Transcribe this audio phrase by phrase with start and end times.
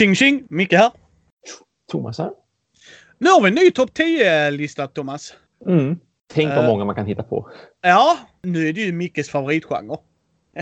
[0.00, 0.46] Tjing tjing!
[0.50, 0.90] Micke här.
[1.92, 2.30] Thomas här.
[3.18, 5.34] Nu har vi en ny topp 10-lista, Thomas.
[5.66, 5.96] Mm.
[6.34, 6.66] Tänk vad Eh.
[6.66, 7.50] många man kan hitta på.
[7.82, 9.96] Ja, nu är det ju Mickes favoritgenre.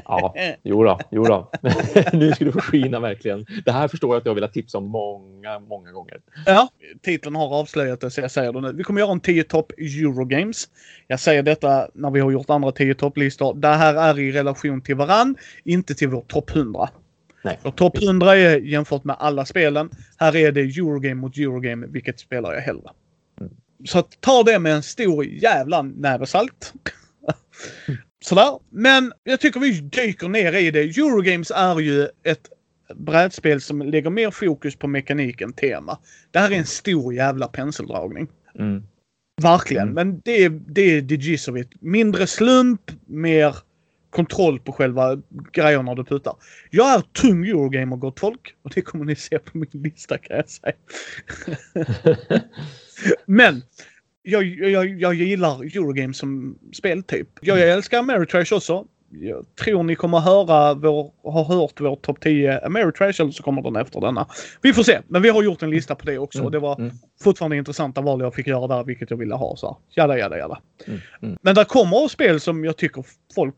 [0.04, 1.50] Ja, jo då, jo då.
[2.12, 3.46] nu ska du få skina verkligen.
[3.64, 6.21] Det här förstår jag att jag har velat tipsa om många, många gånger.
[6.46, 6.68] Ja,
[7.02, 8.72] titeln har avslöjat det så jag säger det nu.
[8.72, 10.68] Vi kommer göra en 10 topp Eurogames.
[11.07, 13.55] Jag säger detta när vi har gjort andra 10 topplistor.
[13.55, 16.89] Det här är i relation till varann, inte till vår topp 100.
[17.43, 17.59] Nej.
[17.63, 19.91] För topp 100 är jämfört med alla spelen.
[20.17, 21.87] Här är det Eurogame mot Eurogame.
[21.87, 22.91] Vilket spelar jag hellre?
[23.41, 23.53] Mm.
[23.85, 26.73] Så att ta det med en stor jävla näve salt.
[28.25, 28.59] Sådär.
[28.71, 30.81] Men jag tycker vi dyker ner i det.
[30.81, 32.48] Eurogames är ju ett
[32.95, 35.98] brädspel som lägger mer fokus på mekanik än tema.
[36.31, 38.28] Det här är en stor jävla penseldragning.
[38.58, 38.83] Mm.
[39.42, 39.89] Verkligen.
[39.89, 39.95] Mm.
[39.95, 41.70] Men det är, det är it.
[41.80, 43.56] Mindre slump, mer
[44.11, 46.34] kontroll på själva grejerna du puttar.
[46.70, 48.55] Jag är tung Eurogamer gott folk.
[48.62, 50.73] Och det kommer ni se på min lista kan jag säga.
[53.27, 53.62] Men
[54.23, 57.29] jag, jag, jag gillar Eurogame som speltyp.
[57.41, 58.86] Jag älskar Ameritrash också.
[59.11, 63.62] Jag tror ni kommer höra vår, har hört vår topp 10 Ameritrash eller så kommer
[63.62, 64.27] den efter denna.
[64.62, 65.01] Vi får se.
[65.09, 66.42] Men vi har gjort en lista på det också.
[66.42, 66.91] Och det var Mm.
[67.23, 69.56] fortfarande intressanta val jag fick göra där, vilket jag ville ha.
[69.56, 69.77] Så här.
[70.03, 70.61] Jada, jada, jada.
[70.86, 71.01] Mm.
[71.23, 71.39] Mm.
[71.42, 73.55] Men där kommer spel som jag tycker folk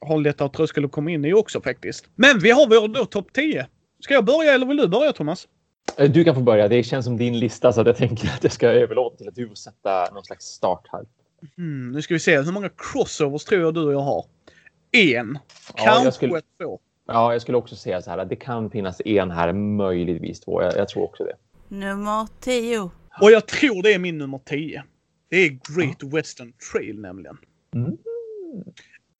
[0.00, 2.08] har lättare tröskel att komma in i också faktiskt.
[2.14, 3.66] Men vi har vår då topp 10.
[4.00, 5.48] Ska jag börja eller vill du börja Thomas?
[5.96, 6.68] Eh, Du kan få börja.
[6.68, 9.48] Det känns som din lista så jag tänker att jag ska överlåta till att du
[9.48, 11.04] får sätta någon slags start här.
[11.56, 12.40] Hmm, nu ska vi se.
[12.40, 14.24] Hur många crossovers tror jag du och jag har?
[14.92, 15.38] En.
[15.76, 16.80] Ja, Kanske skulle- två.
[17.06, 20.62] Ja, jag skulle också säga så här att det kan finnas en här, möjligtvis två.
[20.62, 21.34] Jag, jag tror också det.
[21.76, 22.90] Nummer 10.
[23.20, 24.82] Och jag tror det är min nummer 10.
[25.30, 27.36] Det är Great Western Trail nämligen.
[27.74, 27.96] Mm.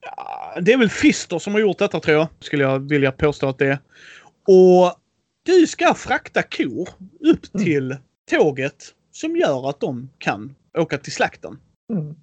[0.03, 2.29] Ja, det är väl Fister som har gjort detta tror jag.
[2.41, 3.79] Skulle jag vilja påstå att det är.
[4.47, 4.95] Och
[5.43, 6.89] du ska frakta kor
[7.21, 7.65] upp Mm.
[7.65, 7.97] till
[8.31, 11.59] tåget som gör att de kan åka till slakten.
[11.93, 12.15] Mm.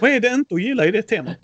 [0.00, 1.38] Vad är det inte att gilla i det temat?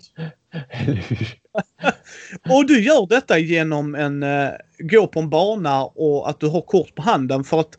[2.49, 6.61] Och du gör detta genom en eh, gå på en bana och att du har
[6.61, 7.77] kort på handen för att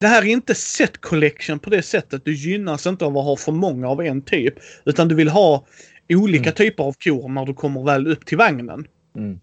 [0.00, 2.24] det här är inte set collection på det sättet.
[2.24, 4.54] Du gynnas inte av att ha för många av en typ.
[4.84, 5.66] Utan du vill ha
[6.08, 6.54] olika Mm.
[6.54, 8.86] typer av kor när du kommer väl upp till vagnen.
[9.16, 9.40] Mm.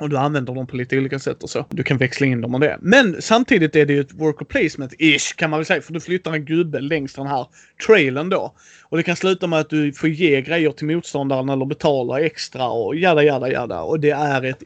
[0.00, 1.66] Och du använder dem på lite olika sätt och så.
[1.70, 2.78] Du kan växla in dem och det.
[2.80, 5.82] Men samtidigt är det ju ett worker placement-ish kan man väl säga.
[5.82, 7.46] För du flyttar en gubbe längs den här
[7.86, 8.54] trailen då.
[8.84, 12.68] Och det kan sluta med att du får ge grejer till motståndaren eller betala extra
[12.68, 13.82] och jada jada jada.
[13.82, 14.62] Och det är ett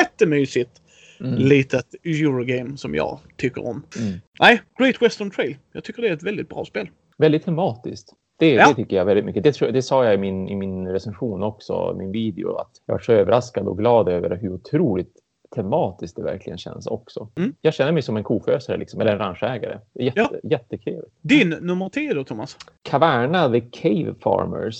[0.00, 0.70] jättemysigt
[1.20, 1.34] Mm.
[1.34, 3.82] litet Eurogame som jag tycker om.
[3.98, 4.12] Mm.
[4.40, 5.56] Nej, Great Western Trail.
[5.72, 6.88] Jag tycker det är ett väldigt bra spel.
[7.18, 8.08] Väldigt tematiskt.
[8.40, 8.68] Det, Ja.
[8.68, 9.42] det tycker jag väldigt mycket.
[9.60, 12.98] Det, det sa jag i min, i min recension också, min video, att jag var
[13.00, 15.12] så överraskad och glad över hur otroligt
[15.54, 17.28] tematiskt det verkligen känns också.
[17.36, 17.54] Mm.
[17.60, 19.78] Jag känner mig som en kofösare, liksom, eller en ranchägare.
[19.94, 20.30] Jätte, Ja.
[20.42, 21.12] Jättetrevligt.
[21.22, 22.56] Din nummer 10 då Thomas?
[22.82, 24.76] Caverna the Cave Farmers,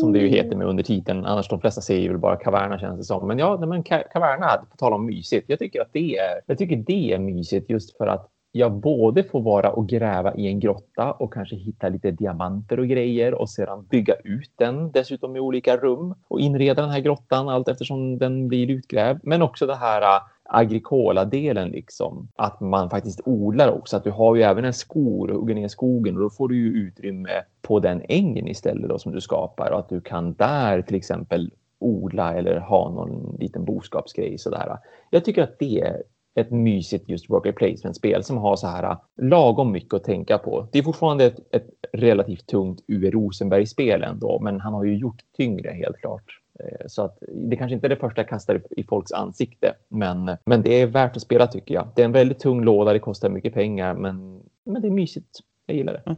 [0.00, 1.24] som det ju heter med undertiteln.
[1.24, 3.28] Annars de flesta säger väl bara Caverna känns det som.
[3.28, 5.44] Men ja, men Ca- Caverna, på tal om mysigt.
[5.48, 9.24] Jag tycker att det är, jag tycker det är mysigt just för att jag både
[9.24, 13.50] får vara och gräva i en grotta och kanske hitta lite diamanter och grejer och
[13.50, 18.18] sedan bygga ut den dessutom i olika rum och inreda den här grottan allt eftersom
[18.18, 19.20] den blir utgrävd.
[19.22, 22.28] Men också det här äh, agrikola-delen liksom.
[22.36, 23.96] Att man faktiskt odlar också.
[23.96, 26.56] Att du har ju även en skog och hugger ner skogen och då får du
[26.56, 30.82] ju utrymme på den ängen istället då som du skapar och att du kan där
[30.82, 34.78] till exempel odla eller ha någon liten boskapsgrej sådär.
[35.10, 36.02] Jag tycker att det är
[36.34, 40.68] ett mysigt just worker placement-spel som har så här äh, lagom mycket att tänka på.
[40.72, 45.22] Det är fortfarande ett, ett relativt tungt Uwe Rosenberg-spel ändå, men han har ju gjort
[45.36, 46.40] tyngre helt klart.
[46.60, 47.18] Eh, så att
[47.50, 50.86] det kanske inte är det första jag kastar i- folks ansikte, men, men det är
[50.86, 51.88] värt att spela tycker jag.
[51.96, 55.38] Det är en väldigt tung låda, det kostar mycket pengar, men, men det är mysigt.
[55.66, 56.02] Jag gillar det.
[56.06, 56.16] Mm.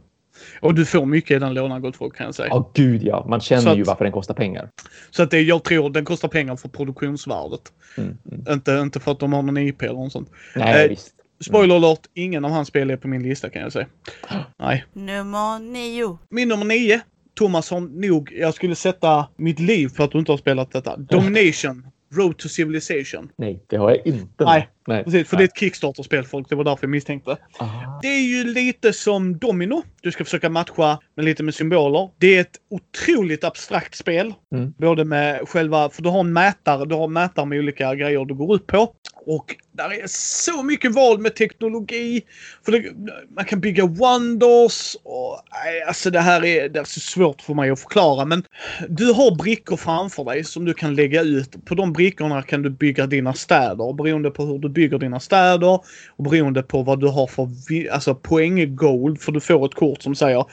[0.59, 2.47] Och du får mycket i den lådan gott folk kan jag säga.
[2.51, 3.25] Ja, gud ja.
[3.29, 4.69] Man känner att- ju varför den kostar pengar.
[5.11, 7.61] Så att det, jag tror den kostar pengar för produktionsvärdet.
[7.97, 8.53] Mm, mm.
[8.53, 10.29] Inte, inte för att de har någon IP eller något sånt.
[10.55, 11.13] Nej, Eh, visst.
[11.39, 13.87] Spoiler alert, ingen av hans spel är på min lista kan jag säga.
[14.59, 14.85] Nej.
[14.93, 16.17] Nummer 9.
[16.29, 17.01] Min nummer nio.
[17.35, 20.97] Thomas har nog, jag skulle sätta mitt liv för att du inte har spelat detta.
[20.97, 21.87] Domination.
[22.15, 23.29] Road to Civilization.
[23.37, 24.43] Nej, det har jag inte.
[24.43, 25.03] Nej, Nej.
[25.03, 26.49] Precis, för det är ett Kickstarter-spel folk.
[26.49, 27.37] Det var därför jag misstänkte.
[27.59, 27.99] Ah.
[28.01, 29.83] Det är ju lite som Domino.
[30.01, 32.09] Du ska försöka matcha med lite med symboler.
[32.17, 34.33] Det är ett otroligt abstrakt spel.
[34.55, 34.73] Mm.
[34.77, 38.33] Både med själva, för du har en mätare, du har mätare med olika grejer du
[38.33, 38.93] går upp på.
[39.25, 42.21] Och där är så mycket val med teknologi.
[42.65, 42.83] För det,
[43.35, 44.95] man kan bygga wonders.
[45.03, 48.25] Och, nej, alltså det här är, det är så svårt för mig att förklara.
[48.25, 48.43] Men
[48.89, 51.65] du har brickor framför dig som du kan lägga ut.
[51.65, 53.93] På de brickorna kan du bygga dina städer.
[53.93, 55.79] Beroende på hur du bygger dina städer
[56.15, 57.49] och beroende på vad du har för
[57.91, 60.45] alltså, poänggold, för du får ett kort som säger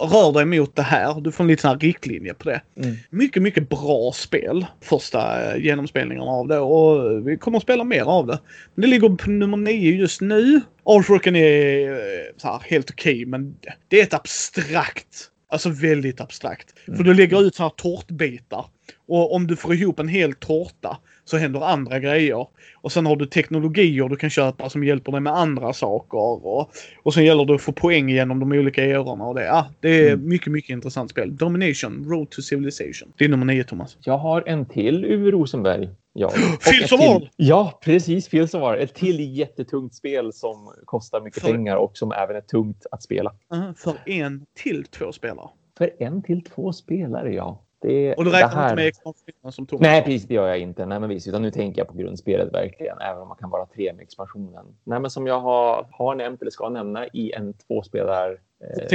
[0.00, 1.20] rör dig mot det här.
[1.20, 2.60] Du får en liten riktlinje på det.
[2.76, 2.96] Mm.
[3.10, 4.66] Mycket, mycket bra spel.
[4.80, 8.38] Första eh, genomspelningarna av det och vi kommer att spela mer av det.
[8.74, 10.60] Men det ligger på nummer nio just nu.
[10.84, 11.96] Artworken är eh,
[12.42, 13.56] här, helt okej men
[13.88, 15.28] det är ett abstrakt.
[15.48, 16.68] Alltså väldigt abstrakt.
[16.86, 18.64] För du lägger ut så här tårtbitar.
[19.08, 22.46] Och om du får ihop en hel tårta så händer andra grejer.
[22.76, 26.18] Och sen har du teknologier du kan köpa som hjälper dig med andra saker.
[26.46, 26.70] Och,
[27.02, 29.44] och sen gäller det att få poäng genom de olika erorna och det.
[29.44, 30.28] Ja, det är Mm.
[30.28, 31.36] mycket, mycket intressant spel.
[31.36, 33.12] Domination, Road to Civilization.
[33.16, 33.96] Det är nummer nio, Thomas.
[34.00, 35.88] Jag har en till Uwe Rosenberg.
[36.12, 36.30] Ja.
[36.60, 37.30] Fields of War!
[37.36, 38.28] Ja, precis.
[38.28, 38.76] Fields of War.
[38.76, 43.02] Ett till jättetungt spel som kostar mycket För- pengar och som även är tungt att
[43.02, 43.32] spela.
[43.54, 45.48] Uh, för en till två spelare.
[45.78, 47.60] För en till två spelare, ja.
[47.82, 50.24] Det, Och du räknar här- inte med expansionen som Thomas Nej, precis.
[50.24, 50.86] Det gör jag inte.
[50.86, 53.66] Nej, men visst, utan nu tänker jag på grundspelet verkligen, även om man kan vara
[53.66, 54.66] tre med expansionen.
[54.84, 58.30] Nej, men som jag har, har nämnt eller ska nämna i en tvåspelar
[58.60, 58.88] eh,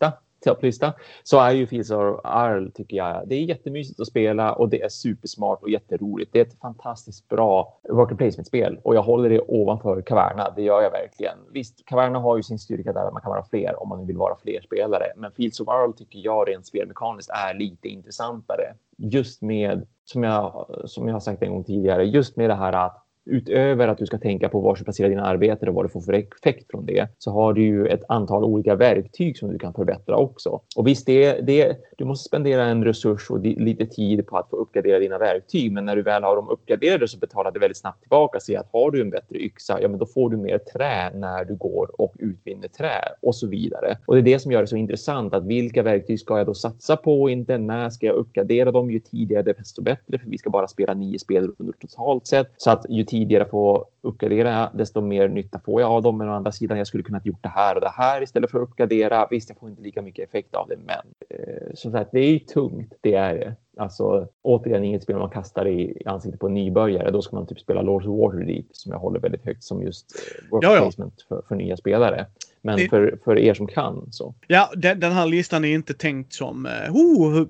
[0.00, 3.28] ja topplista, så är ju Fields of Arl, tycker jag.
[3.28, 6.32] Det är jättemysigt att spela och det är supersmart och jätteroligt.
[6.32, 10.52] Det är ett fantastiskt bra worker placement-spel och jag håller det ovanför Caverna.
[10.56, 11.38] Det gör jag verkligen.
[11.52, 14.16] Visst, Caverna har ju sin styrka där att man kan vara fler om man vill
[14.16, 15.04] vara fler spelare.
[15.16, 18.74] Men Fields of Arl tycker jag rent spelmekaniskt är lite intressantare.
[18.96, 22.72] Just med, som jag, som jag har sagt en gång tidigare, just med det här
[22.72, 25.88] att utöver att du ska tänka på var du placerar dina arbeten och vad du
[25.88, 29.58] får för effekt från det, så har du ju ett antal olika verktyg som du
[29.58, 30.60] kan förbättra också.
[30.76, 34.50] Och visst, det, det, du måste spendera en resurs och di, lite tid på att
[34.50, 37.76] få uppgradera dina verktyg, men när du väl har dem uppgraderade så betalar det väldigt
[37.76, 40.58] snabbt tillbaka sig att har du en bättre yxa, ja men då får du mer
[40.58, 43.98] trä när du går och utvinner trä och så vidare.
[44.06, 46.54] Och det är det som gör det så intressant att vilka verktyg ska jag då
[46.54, 47.58] satsa på och inte?
[47.58, 48.90] När ska jag uppgradera dem?
[48.90, 52.52] Ju tidigare desto bättre, för vi ska bara spela nio spelrundor totalt sett.
[52.56, 56.18] Så att ju tidigare jag får uppgradera, desto mer nytta får jag av dem.
[56.18, 58.58] Men å andra sidan, jag skulle kunnat gjort det här och det här istället för
[58.62, 59.26] att uppgradera.
[59.30, 60.96] Visst, jag får inte lika mycket effekt av det, men
[61.30, 62.92] eh, som sagt, det är ju tungt.
[63.00, 63.54] Det är det.
[63.76, 67.10] Alltså återigen inget spel man kastar i, ansiktet på en nybörjare.
[67.10, 70.06] Då ska man typ spela Lords of Waterdeep som jag håller väldigt högt som just
[70.42, 70.80] eh, work Ja, ja.
[70.82, 72.26] placement för, för nya spelare.
[72.62, 74.34] Men Det- för, för er som kan så.
[74.46, 77.46] Ja, den, den här listan är inte tänkt som eh, oh,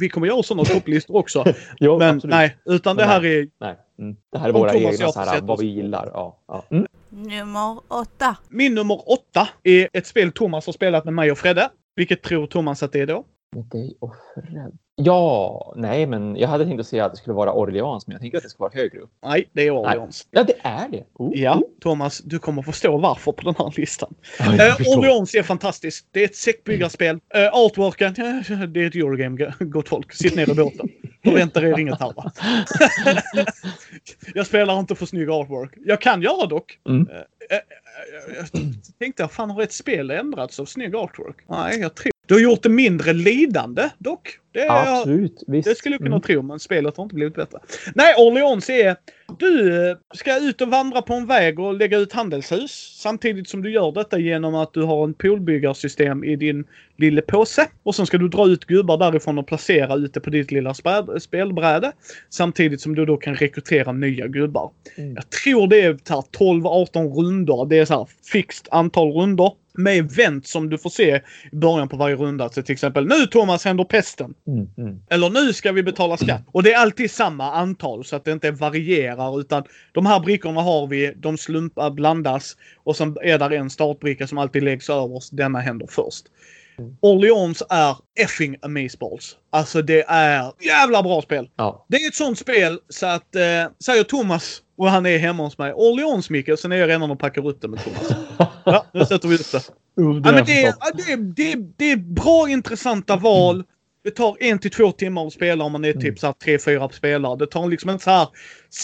[0.00, 1.44] vi kommer göra sådana topplistor också.
[1.80, 2.34] Jo, Men absolut.
[2.34, 3.76] nej, utan det Men här är Nej.
[4.00, 4.16] Mm.
[4.32, 6.10] Det här är våra egna så här, vad vi gillar.
[6.14, 6.64] Ja, ja.
[6.70, 6.86] Mm.
[7.08, 8.36] Nummer åtta.
[8.48, 11.68] min nummer åtta är ett spel Thomas har spelat med mig och Fredde.
[11.96, 13.24] Vilket tror Thomas att det är då?
[13.56, 14.78] Med dig och Fred.
[15.02, 18.20] Ja, nej, men jag hade tänkt att säga att det skulle vara Orleans, men jag
[18.20, 19.10] tänker att det ska vara högre upp.
[19.26, 20.26] Nej, det är Orleans.
[20.30, 21.04] Ja, det är det.
[21.14, 21.62] Oh, Ja.
[21.80, 24.14] Thomas, du kommer förstå varför på den här listan.
[24.38, 24.98] Ja, Eh.
[24.98, 26.06] Orleans är fantastiskt.
[26.10, 27.14] Det är ett säckbyggarspel.
[27.16, 27.20] Uh,
[27.52, 30.12] artworken, eh, det är ett Eurogame, gott folk.
[30.12, 30.88] Sitt ner i båten.
[31.24, 32.32] Förvänta er inget här va.
[34.34, 35.70] Jag spelar inte för snygg artwork.
[35.76, 36.78] Jag kan göra dock.
[36.88, 37.08] Mm.
[37.08, 38.46] Eh, eh, eh, jag
[38.98, 41.36] tänkte, fan har ett spel ändrats av snygg artwork?
[41.48, 42.12] Nej, jag tror...
[42.30, 44.28] Du har gjort det mindre lidande dock.
[44.52, 45.42] Det, Absolut.
[45.46, 45.68] Visst.
[45.68, 46.22] det skulle jag kunna Mm.
[46.22, 47.58] tro, men spelet har inte blivit bättre.
[47.94, 48.96] Nej, Orleans är...
[49.38, 52.98] Du eh, ska ut och vandra på en väg och lägga ut handelshus.
[53.02, 56.64] Samtidigt som du gör detta genom att du har en poolbyggarsystem i din
[56.96, 57.66] lilla påse.
[57.82, 60.74] Och sen ska du dra ut gubbar därifrån och placera ute på ditt lilla
[61.20, 61.92] spelbräde.
[62.30, 64.70] Samtidigt som du då kan rekrytera nya gubbar.
[64.96, 65.14] Mm.
[65.14, 67.66] Jag tror det här 12-18 rundor.
[67.66, 69.52] Det är så här fixt antal rundor.
[69.72, 71.20] Med event som du får se
[71.52, 72.48] i början på varje runda.
[72.48, 74.34] Så till exempel nu Thomas händer pesten.
[74.46, 74.68] Mm.
[74.78, 75.02] Mm.
[75.10, 76.42] Eller nu ska vi betala skatt.
[76.46, 80.60] Och det är alltid samma antal så att det inte varierar utan de här brickorna
[80.60, 85.36] har vi, de slumpar, blandas och sen är där en startbricka som alltid läggs överst.
[85.36, 86.24] Denna händer först.
[86.80, 86.96] Mm.
[87.00, 89.36] Orleans är effing amazeballs.
[89.50, 91.48] Alltså det är jävla bra spel.
[91.56, 91.86] Ja.
[91.88, 93.42] Det är ett sånt spel så att, eh,
[93.84, 95.72] säger Thomas och han är hemma hos mig.
[95.72, 98.10] Orleans Micke, sen är jag redan och packar upp det med Thomas.
[98.64, 99.62] Ja, nu sätter vi upp det.
[99.94, 103.64] Ja, men det, är, det, är, det, är, det är bra intressanta val.
[104.04, 106.58] Det tar en till två timmar att spela om man är typ så här tre,
[106.58, 107.36] fyra spelare.
[107.36, 108.28] Det tar liksom inte så här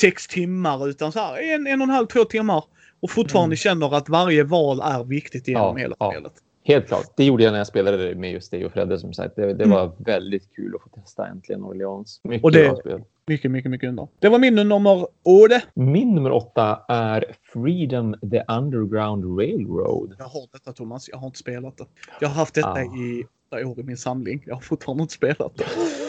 [0.00, 2.64] sex timmar utan så här en, en och en halv, två timmar.
[3.02, 6.12] Och fortfarande känner att varje val är viktigt genom Ja, hela ja.
[6.12, 6.32] spelet.
[6.66, 7.04] Helt klart.
[7.16, 9.36] Det gjorde jag när jag spelade med just dig och Fredde som sagt.
[9.36, 9.70] Det, det Mm.
[9.70, 12.20] var väldigt kul att få testa äntligen Orleans.
[12.24, 13.02] Mycket Och det- bra spel.
[13.26, 14.08] Mycket, mycket, mycket under.
[14.18, 15.62] Det var min nummer åde.
[15.74, 20.14] Min nummer åtta är Freedom the Underground Railroad.
[20.18, 21.84] Jag har detta Thomas, jag har inte spelat det.
[22.20, 22.80] Jag har haft detta Ah.
[22.82, 24.42] i åtta år i min samling.
[24.46, 25.64] Jag har fortfarande inte spelat det.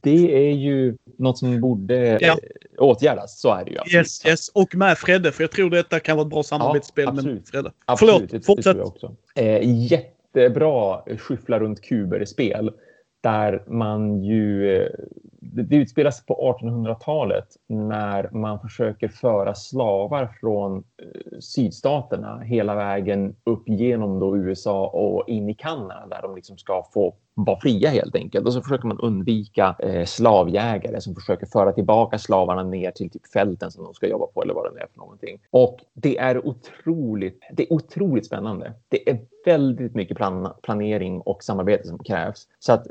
[0.00, 2.28] det är ju något som borde Ja.
[2.28, 2.36] eh,
[2.78, 3.40] åtgärdas.
[3.40, 3.78] Så är det ju.
[3.78, 3.94] absolut.
[3.94, 4.48] Yes, yes.
[4.48, 7.48] Och med Fredde, för jag tror detta kan vara ett bra samarbetsspel med absolut.
[7.48, 7.72] Fredde.
[7.84, 8.76] Absolut, Förlåt, det, fortsätt.
[8.76, 9.16] också.
[9.34, 12.72] Eh, jättebra skyffla runt kuber-spel
[13.22, 14.88] där man ju...
[15.52, 23.36] Det, det utspelas på 1800-talet när man försöker föra slavar från eh, sydstaterna hela vägen
[23.44, 27.90] upp genom då USA och in i Kanada där de liksom ska få vara fria
[27.90, 28.46] helt enkelt.
[28.46, 33.26] Och så försöker man undvika eh, slavjägare som försöker föra tillbaka slavarna ner till typ
[33.32, 35.38] fälten som de ska jobba på eller vad det är för någonting.
[35.50, 38.72] Och det är otroligt, det är otroligt spännande.
[38.88, 42.48] Det är väldigt mycket plan planering och samarbete som krävs.
[42.58, 42.86] Så att,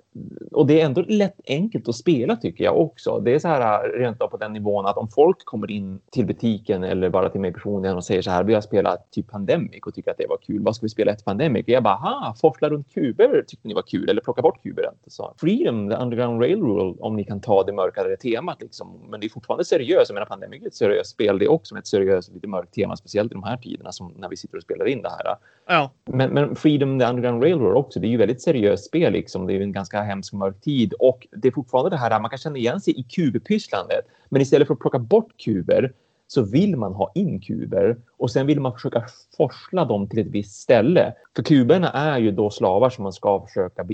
[0.51, 3.20] och det är ändå lätt enkelt att spela tycker jag också.
[3.20, 6.25] Det är så här rent av på den nivån att om folk kommer in till
[6.25, 9.82] butiken eller bara till mig personligen och säger så här, vi har spelat typ Pandemic
[9.86, 10.62] och tycker att det var kul.
[10.62, 11.64] Vad ska vi spela ett Pandemic?
[11.64, 14.90] Och jag bara, ha, forsla runt kuber tyckte ni var kul eller plocka bort kuber.
[15.08, 19.00] Så Freedom, the Underground Railroad, om ni kan ta det mörkare temat liksom.
[19.10, 20.10] Men det är fortfarande seriöst.
[20.10, 21.40] Jag menar, Pandemic är ett seriöst spel.
[21.40, 24.30] Det är också ett seriöst, lite mörkt tema, speciellt i de här tiderna som när
[24.30, 25.36] vi sitter och spelar in det här.
[25.68, 25.92] Ja.
[26.06, 29.48] Men, men Freedom, the Underground Railroad också, det är ju väldigt seriöst spel liksom.
[29.48, 32.30] Det är ju en ganska hemsk mörk tid och det är fortfarande det här man
[32.30, 34.06] kan känna igen sig i kubpysslandet.
[34.30, 35.94] Men istället för att plocka bort kuber
[36.27, 39.06] så vill man ha in kuber och sen vill man försöka
[39.38, 41.13] forsla dem till ett visst ställe.
[41.36, 43.88] För kuberna är ju då slavar som man ska försöka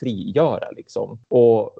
[0.00, 1.18] frigöra liksom.
[1.28, 1.78] Och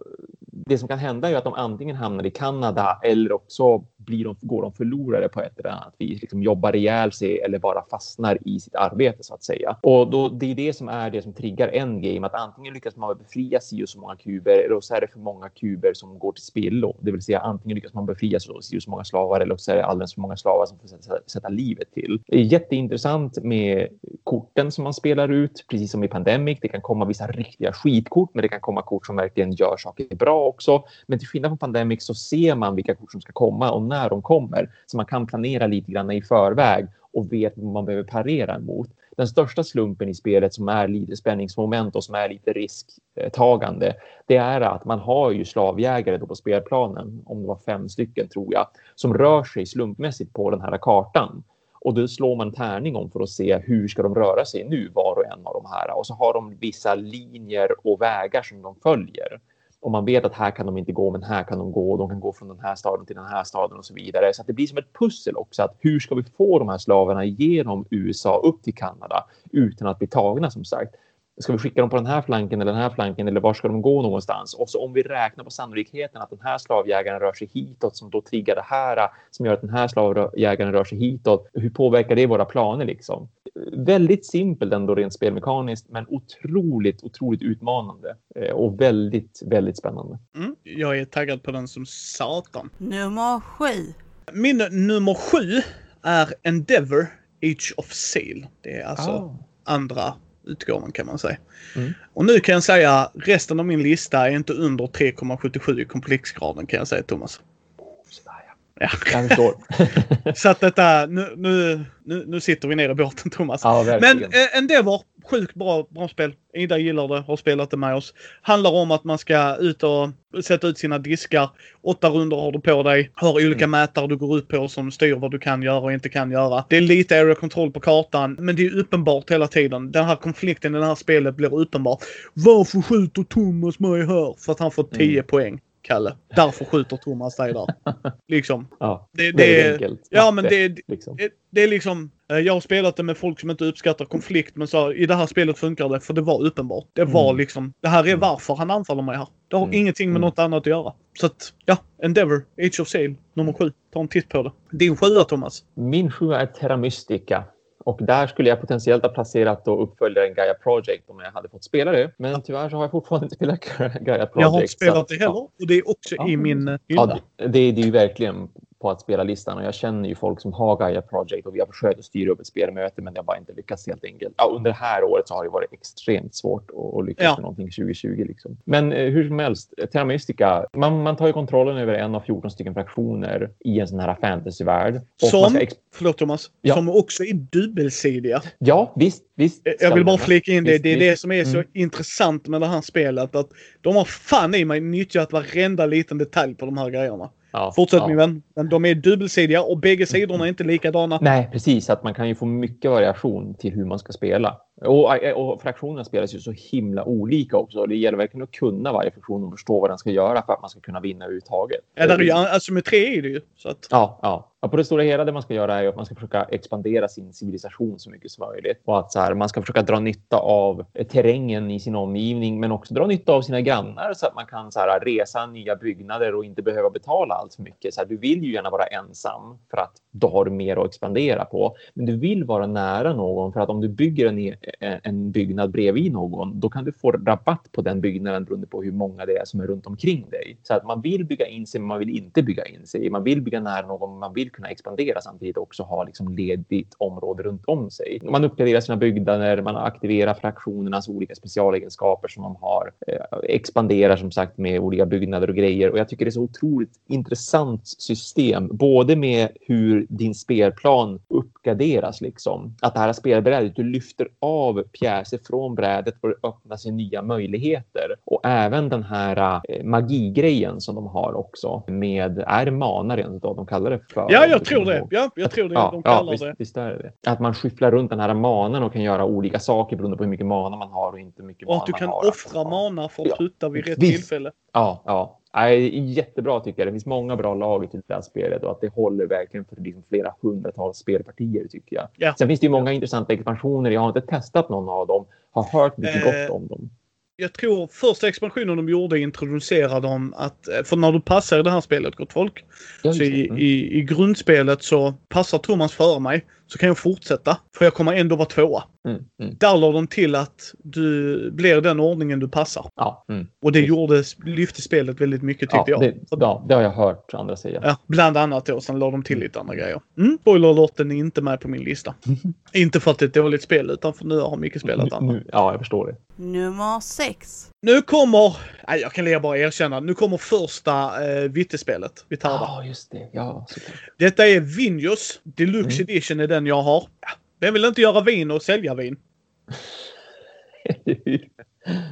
[0.67, 4.37] det som kan hända är att de antingen hamnar i Kanada eller också blir de,
[4.41, 6.21] går de förlorare på ett eller annat vis.
[6.21, 9.77] Liksom jobbar ihjäl sig eller bara fastnar i sitt arbete så att säga.
[9.83, 12.27] Och då, det är det som är det som triggar endgame.
[12.27, 15.19] Att antingen lyckas man befria si och så många kuber eller så är det för
[15.19, 16.97] många kuber som går till spillo.
[17.01, 19.77] Det vill säga antingen lyckas man befria si och så många slavar eller så är
[19.77, 22.23] det alldeles för många slavar som får sätta, sätta livet till.
[22.27, 23.89] Det är jätteintressant med
[24.25, 26.59] korten som man spelar ut, precis som i Pandemic.
[26.63, 30.17] Det kan komma vissa riktiga skitkort, men det kan komma kort som verkligen gör saker
[30.17, 30.85] bra också.
[31.07, 34.11] Men till skillnad från Pandemic så ser man vilka kort som ska komma och när
[34.11, 34.71] de kommer.
[34.87, 38.89] Så man kan planera lite grann i förväg och vet vad man behöver parera emot.
[39.17, 43.95] Den största slumpen i spelet som är lite spänningsmoment och som är lite risktagande,
[44.27, 48.29] det är att man har ju slavjägare då på spelplanen, om det var fem stycken
[48.29, 51.45] tror jag, som rör sig slumpmässigt på den här kartan.
[51.81, 54.91] Och då slår man tärning om för att se hur ska de röra sig nu
[54.95, 55.99] var och en av de här.
[55.99, 59.41] Och så har de vissa linjer och vägar som de följer
[59.81, 61.97] om man vet att här kan de inte gå, men här kan de gå.
[61.97, 64.35] De kan gå från den här staden till den här staden och så vidare.
[64.35, 65.63] Så att det blir som ett pussel också.
[65.63, 69.99] Att hur ska vi få de här slavarna genom USA upp till Kanada utan att
[69.99, 70.95] bli tagna som sagt?
[71.39, 73.69] Ska vi skicka dem på den här flanken eller den här flanken eller var ska
[73.69, 74.55] de gå någonstans?
[74.55, 78.11] Och så om vi räknar på sannolikheten att den här slavjägaren rör sig hitåt som
[78.11, 81.49] då triggar det här som gör att den här slavjägaren rör sig hitåt.
[81.53, 83.29] Hur påverkar det våra planer liksom?
[83.73, 90.19] Väldigt simpelt ändå rent spelmekaniskt men otroligt, otroligt utmanande eh, och väldigt, väldigt spännande.
[90.37, 92.71] Mm, jag är taggad på den som satan.
[92.79, 93.93] Nummer sju.
[94.33, 95.63] Min nummer sju
[96.03, 97.07] är Endeavor
[97.43, 98.47] Age of Sail.
[98.61, 99.39] Det är alltså Ah.
[99.65, 100.15] andra
[100.47, 101.37] utgåvan kan man säga.
[101.77, 101.95] Mm.
[102.15, 106.67] Och nu kan jag säga resten av min lista är inte under 3,77 i komplexgraden
[106.67, 107.41] kan jag säga Thomas.
[107.79, 108.33] Ja.
[108.81, 108.89] Ja.
[109.13, 109.55] Jag förstår.
[110.35, 113.61] Så att detta, nu, nu, nu, nu sitter vi ner i båten Thomas.
[113.65, 116.33] ja, Men eh, Endeavor, sjukt bra, bra spel.
[116.55, 118.15] Ida gillar det, har spelat det med oss.
[118.43, 120.09] Handlar om att man ska ut och
[120.45, 121.51] sätta ut sina diskar.
[121.83, 123.11] Åtta runder har du på dig.
[123.15, 123.71] Har olika Mm.
[123.71, 126.65] mätare du går upp på som styr vad du kan göra och inte kan göra.
[126.69, 129.93] Det är lite area control på kartan, men det är uppenbart hela tiden.
[129.93, 131.99] Den här konflikten i det här spelet blir uppenbar.
[132.35, 134.35] Varför skjuter Thomas mig här?
[134.45, 135.27] För att han får 10 Mm.
[135.27, 136.17] poäng, Kalle.
[136.37, 137.67] Därför skjuter Thomas dig där.
[138.29, 138.69] Liksom.
[138.81, 140.01] ja, Det, väldigt det, enkelt.
[140.11, 141.17] ja, men Matte, det, liksom.
[141.17, 144.57] det, det är liksom, eh, jag har spelat det med folk som inte uppskattar konflikt
[144.57, 146.87] men så i det här spelet funkar det för det var uppenbart.
[146.93, 147.37] Det var Mm.
[147.37, 148.21] liksom, det här är Mm.
[148.21, 149.29] varför han anfaller mig här.
[149.49, 149.75] Det har Mm.
[149.79, 150.29] ingenting med Mm.
[150.29, 150.93] något annat att göra.
[151.21, 153.73] Så att, ja, Endeavor, Age of Sail, nummer sju.
[153.93, 154.53] Ta en titt på det.
[154.77, 155.65] Din sjua Thomas.
[155.75, 157.45] Min sjua är Terra Mystica.
[157.87, 161.65] Och där skulle jag potentiellt ha placerat då uppföljaren Gaia Project om jag hade fått
[161.65, 162.11] spela det.
[162.19, 163.61] Men tyvärr så har jag fortfarande inte spelat
[164.01, 164.33] Gaia Project.
[164.35, 166.29] jag har inte spelat det heller och det är också Ja.
[166.29, 167.19] i min eh, Ja, hylla.
[167.37, 168.49] det, det, det är ju verkligen
[168.79, 171.61] på att spela listan och jag känner ju folk som har Gaia Project och vi
[171.61, 174.35] har försökt att styra upp ett spelmöte men det har bara inte lyckats helt enkelt.
[174.37, 177.35] Ja, under det här året så har det varit extremt svårt att, lyckas Ja.
[177.35, 178.57] med någonting 2020 liksom.
[178.65, 182.21] Men eh, hur som helst, Terra Mystica, man, man tar ju kontrollen över en av
[182.21, 185.01] 14 stycken fraktioner i en sån här fantasyvärld.
[185.17, 185.59] Som,
[185.95, 186.75] förlåt Thomas, Ja.
[186.75, 188.43] som också är dubbelsidiga.
[188.59, 189.63] ja, visst, visst.
[189.81, 190.71] Jag vill bara flika in det.
[190.71, 191.11] Visst, Det är visst.
[191.11, 191.69] det som är så Mm.
[191.75, 193.35] intressant med det här spelet.
[193.37, 193.49] Att
[193.81, 197.31] de har fan i mig nyttjat varenda liten detalj på de här grejerna.
[197.57, 198.07] Ja, Fortsätt ja.
[198.09, 198.43] min vän.
[198.57, 201.19] Men de är dubbelsidiga och bägge sidorna är inte likadana.
[201.23, 201.91] Nej, precis.
[201.91, 204.57] Att man kan ju få mycket variation till hur man ska spela.
[204.81, 207.87] Och, och fraktionerna spelas ju så himla olika också.
[207.87, 210.61] Det gäller verkligen att kunna varje fraktion och förstå vad den ska göra för att
[210.61, 211.81] man ska kunna vinna överhuvudtaget.
[211.95, 213.41] Ja, där är ju asymmetri i det ju.
[213.57, 214.53] Så att, Ja, ja.
[214.61, 217.09] Ja, på det stora hela det man ska göra är att man ska försöka expandera
[217.09, 220.37] sin civilisation så mycket som möjligt och att så här, man ska försöka dra nytta
[220.37, 224.47] av terrängen i sin omgivning, men också dra nytta av sina grannar så att man
[224.47, 227.95] kan så här, resa nya byggnader och inte behöva betala allt för mycket.
[227.95, 230.87] Så här, du vill ju gärna vara ensam för att då har du mer att
[230.87, 234.99] expandera på, men du vill vara nära någon för att om du bygger en, Eh,
[235.03, 238.93] en byggnad bredvid någon, då kan du få rabatt på den byggnaden beroende på hur
[238.93, 240.57] många det är som är runt omkring dig.
[240.63, 243.11] Så att man vill bygga in sig, men man vill inte bygga in sig.
[243.11, 246.95] Man vill bygga nära någon, man vill kunna expandera samtidigt och också ha liksom ledigt
[246.99, 248.21] område runt om sig.
[248.23, 254.31] Man uppgraderar sina byggnader, man aktiverar fraktionernas olika specialegenskaper som man har, eh, expanderar som
[254.31, 255.91] sagt med olika byggnader och grejer.
[255.91, 262.21] Och jag tycker det är så otroligt intressant system, både med hur din spelplan uppgraderas,
[262.21, 262.75] liksom.
[262.81, 264.56] Att det här spelbrädet, du lyfter av
[264.93, 268.15] pjäser från brädet för att öppna sig nya möjligheter.
[268.25, 273.45] Och även den här eh, magigrejen som de har också med, är det mana rent
[273.45, 274.27] av de kallar det för?
[274.29, 275.07] Ja, jag tror det.
[275.11, 275.75] Ja, jag tror det.
[275.75, 276.55] Ja, de ja kallar visst, det.
[276.59, 277.31] visst är det.
[277.31, 280.31] Att man skyfflar runt den här manan och kan göra olika saker beroende på hur
[280.31, 282.29] mycket mana man har och inte mycket Och mana att du man kan har.
[282.29, 284.13] offra mana för att Ja, putta vid rätt visst.
[284.29, 284.51] tillfälle.
[284.73, 285.39] Ja, ja.
[285.57, 286.89] Nej, jättebra tycker jag.
[286.89, 289.77] Det finns många bra lag till det här spelet och att det håller verkligen för
[289.83, 292.09] liksom flera hundratals spelpartier tycker jag.
[292.17, 292.35] Ja.
[292.39, 293.91] Sen finns det ju många intressanta expansioner.
[293.91, 295.27] Jag har inte testat någon av dem.
[295.51, 296.91] Har hört mycket Eh, gott om dem.
[297.39, 301.63] Jag tror första expansionen de gjorde introducerade de att, eh, för när du passar i
[301.63, 302.65] det här spelet gott folk,
[303.03, 303.59] Ja, så i, Mm.
[303.59, 307.59] i, i grundspelet så passar Thomas före mig så kan jag fortsätta.
[307.77, 308.85] För jag kommer ändå vara tvåa.
[309.09, 309.57] Mm, mm.
[309.59, 312.87] Där la de till att du blir den ordningen du passar.
[312.97, 313.47] Ja, mm.
[313.63, 316.15] Och det gjorde, lyfte spelet väldigt mycket tyckte ja, jag.
[316.15, 317.81] det, ja, det har jag hört andra säga.
[317.85, 318.81] Ja, bland annat då.
[318.81, 320.01] Sen la de till lite andra grejer.
[320.19, 322.15] Mm, spoiler alert, den är inte med på min lista.
[322.73, 325.41] inte för att det är ett dåligt spel, utan för nu har Micke spelat andra.
[325.53, 326.43] Ja, jag förstår det.
[326.45, 327.71] Nummer 6.
[327.83, 328.57] Nu kommer,
[328.89, 332.59] nej jag kan bara erkänna, nu kommer första eh, vittespelet vi tar där.
[332.59, 333.29] Ja, just det.
[333.33, 334.01] Ja, såklart.
[334.19, 335.41] Detta är Vinjos.
[335.43, 336.11] Deluxe Mm.
[336.11, 337.09] edition är den jag har.
[337.21, 337.29] Ja,
[337.61, 339.17] vem vill inte göra vin och sälja vin?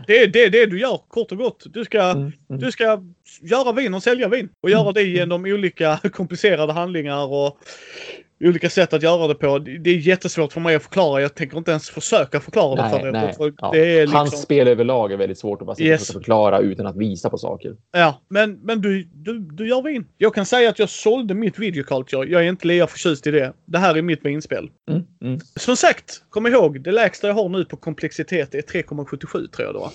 [0.06, 1.62] Det är det, det du gör kort och gott.
[1.66, 2.60] Du ska, Mm, mm.
[2.60, 3.02] du ska
[3.40, 4.48] göra vin och sälja vin.
[4.60, 7.58] Och göra det genom olika komplicerade handlingar och
[8.48, 9.58] olika sätt att göra det på.
[9.58, 11.20] Det det är jättesvårt för mig att förklara.
[11.22, 13.12] Jag tänker inte ens försöka förklara det Nej, för dig.
[13.12, 13.34] nej.
[13.34, 13.70] För Ja.
[13.72, 14.16] Det liksom...
[14.18, 16.12] Hans spel överlag är väldigt svårt att bara Yes.
[16.12, 17.76] förklara utan att visa på saker.
[17.92, 20.06] Ja, men, men du, du, du gör vin.
[20.18, 22.26] Jag kan säga att jag sålde mitt videoculture.
[22.30, 23.52] Jag är inte lika förtjust i det.
[23.64, 24.70] Det här är mitt vinspel.
[24.90, 25.40] Mm, mm.
[25.56, 29.74] Som sagt, kom ihåg, det lägsta jag har nu på komplexitet är 3,77 tror jag
[29.74, 29.90] det var.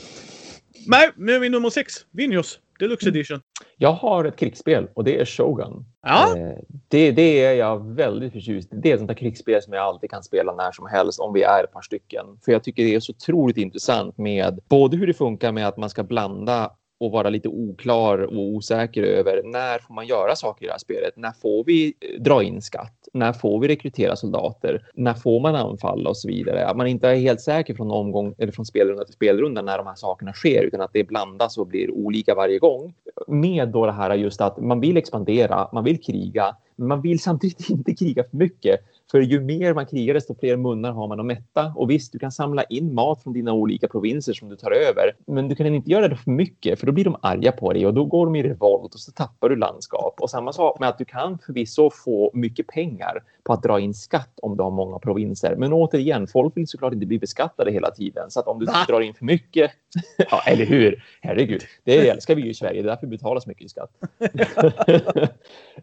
[0.88, 1.94] Nej, nu är vi nummer 6.
[2.12, 3.42] Vinjos Deluxe Edition.
[3.78, 5.86] Jag har ett krigsspel och det är Shogun.
[6.02, 8.76] Ja, Eh, Det, det är jag väldigt förtjust i.
[8.76, 11.34] Det är ett sånt där krigsspel som jag alltid kan spela när som helst om
[11.34, 12.26] vi är ett par stycken.
[12.46, 15.78] För jag tycker det är så otroligt intressant med både hur det funkar med att
[15.78, 20.66] man ska blanda och vara lite oklar och osäker över när får man göra saker
[20.66, 21.14] i det här spelet?
[21.18, 23.08] När får vi eh, dra in skatt?
[23.14, 24.90] När får vi rekrytera soldater?
[24.94, 26.68] När får man anfalla och så vidare?
[26.68, 29.88] Att man inte är helt säker från omgång eller från spelrunda till spelrunda när de
[29.88, 32.94] här sakerna sker utan att det blandas och blir olika varje gång.
[33.28, 37.20] Med då det här just att man vill expandera, man vill kriga, men man vill
[37.20, 38.80] samtidigt inte kriga för mycket.
[39.12, 41.74] För ju mer man krigar desto fler munnar har man att mätta.
[41.76, 45.16] Och visst, du kan samla in mat från dina olika provinser som du tar över.
[45.26, 47.86] Men du kan inte göra det för mycket för då blir de arga på dig
[47.86, 50.16] och då går de i revolt och så tappar du landskap.
[50.22, 53.94] Och samma sak med att du kan förvisso få mycket pengar på att dra in
[53.94, 55.56] skatt om du har många provinser.
[55.56, 58.32] Men återigen, folk vill såklart inte bli beskattade hela tiden.
[58.32, 58.74] Så att om du Va?
[58.88, 59.72] drar in för mycket,
[60.32, 61.04] ja eller hur?
[61.22, 62.82] Herregud, det älskar vi ju i Sverige.
[62.82, 63.92] Det är därför vi betalar så mycket i skatt.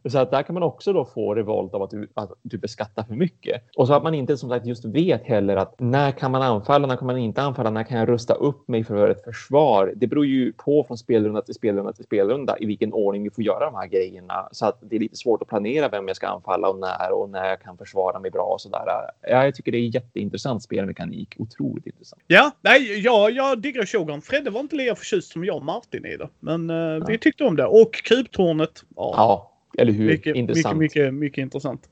[0.09, 3.03] så att där kan man också då få revolt av att du, att du beskattar
[3.03, 3.63] för mycket.
[3.77, 6.87] Och så att man inte som sagt just vet heller att när kan man anfalla,
[6.87, 9.93] när kan man inte anfalla, när kan jag rusta upp mig för ett försvar?
[9.97, 13.45] Det beror ju på från spelrunda till spelrunda till spelrunda i vilken ordning vi får
[13.45, 14.49] göra de här grejerna.
[14.53, 17.31] Så att det är lite svårt att planera vem jag ska anfalla och när och
[17.31, 18.85] när jag kan försvara mig bra och sådär.
[19.23, 21.35] Ja, jag tycker det är jätteintressant spelmekanik.
[21.39, 22.23] Otroligt intressant.
[22.27, 24.23] ja nej, ja, jag diggar Shogun.
[24.23, 26.29] Fredde var inte lika förtjust som jag och Martin i det.
[26.41, 27.67] Men eh, vi tyckte om det.
[27.67, 28.85] Och kryptornet.
[28.97, 30.07] Ja, Ja, eller hur?
[30.07, 30.79] mycket, mycket, intressant.
[30.79, 31.83] mycket, mycket intressant.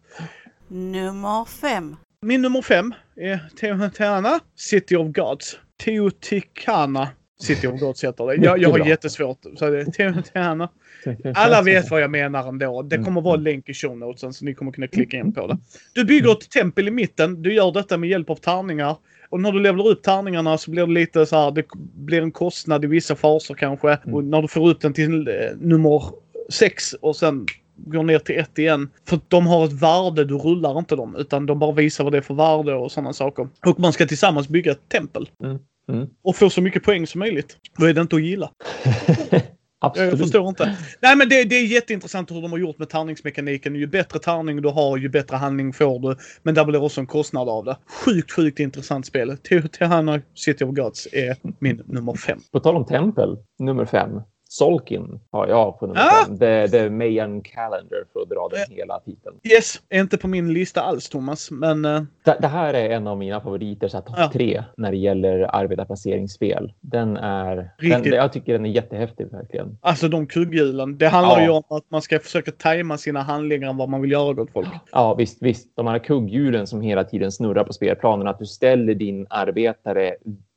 [0.69, 1.97] Nummer 5.
[2.23, 5.59] Min nummer fem är Teotihuacana City of Gods.
[5.85, 7.09] Teotihuacana
[7.41, 8.35] City of Gods heter det.
[8.35, 9.39] Jag, jag Mycket har jättesvårt.
[9.57, 10.69] Så det är Teotihuacana.
[11.35, 12.83] Alla vet vad jag menar ändå.
[12.83, 15.47] Det kommer vara en länk i show notesen så ni kommer kunna klicka in på
[15.47, 15.59] det.
[15.95, 17.43] Du bygger ett tempel i mitten.
[17.43, 18.97] Du gör detta med hjälp av tärningar.
[19.35, 22.33] Och när du levlar upp tärningarna så blir det lite så här, det blir en
[22.33, 23.99] kostnad i vissa faser kanske.
[24.13, 26.03] Och när du får upp den till eh, nummer
[26.51, 28.91] sex och sen går ner till ett igen.
[29.09, 31.17] För de har ett värde, du rullar inte dem.
[31.17, 33.49] Utan de bara visar vad det är för värde och sådana saker.
[33.67, 35.29] Och man ska tillsammans bygga ett tempel.
[35.45, 35.59] Mm.
[35.89, 36.09] Mm.
[36.23, 37.57] Och få så mycket poäng som möjligt.
[37.79, 38.51] Vad är det inte att gilla?
[39.85, 40.11] Absolut.
[40.11, 40.77] Jag förstår inte.
[41.01, 43.75] Nej men det, det är jätteintressant hur de har gjort med tärningsmekaniken.
[43.75, 46.17] Ju bättre tärning du har, ju bättre handling får du.
[46.43, 47.77] Men där blir också en kostnad av det.
[48.05, 49.37] Sjukt, sjukt intressant spel.
[49.79, 52.39] Tehana City of Gods är min nummer fem.
[52.53, 54.11] På tal om tempel, nummer fem.
[54.59, 56.27] Solkin har jag på nummer Ah!
[56.27, 56.39] fem.
[56.39, 59.37] The, the Mayan Calendar för att dra den hela titeln.
[59.43, 63.19] Yes, inte på min lista alls Thomas, men eh, Det, det här är en av
[63.19, 64.31] mina favoriter, så topp Ja.
[64.33, 66.73] tre, när det gäller arbetarplaceringsspel.
[66.81, 67.71] Den är...
[67.79, 69.79] Den, jag tycker den är jättehäftig verkligen.
[69.81, 70.99] alltså de kugghjulen.
[70.99, 71.45] Det handlar Ja.
[71.45, 74.69] ju om att man ska försöka tajma sina handlingar vad man vill göra gott folk.
[74.93, 75.77] Ja, visst, visst.
[75.77, 80.15] De här kugghjulen som hela tiden snurrar på spelplanen, att du ställer din arbetare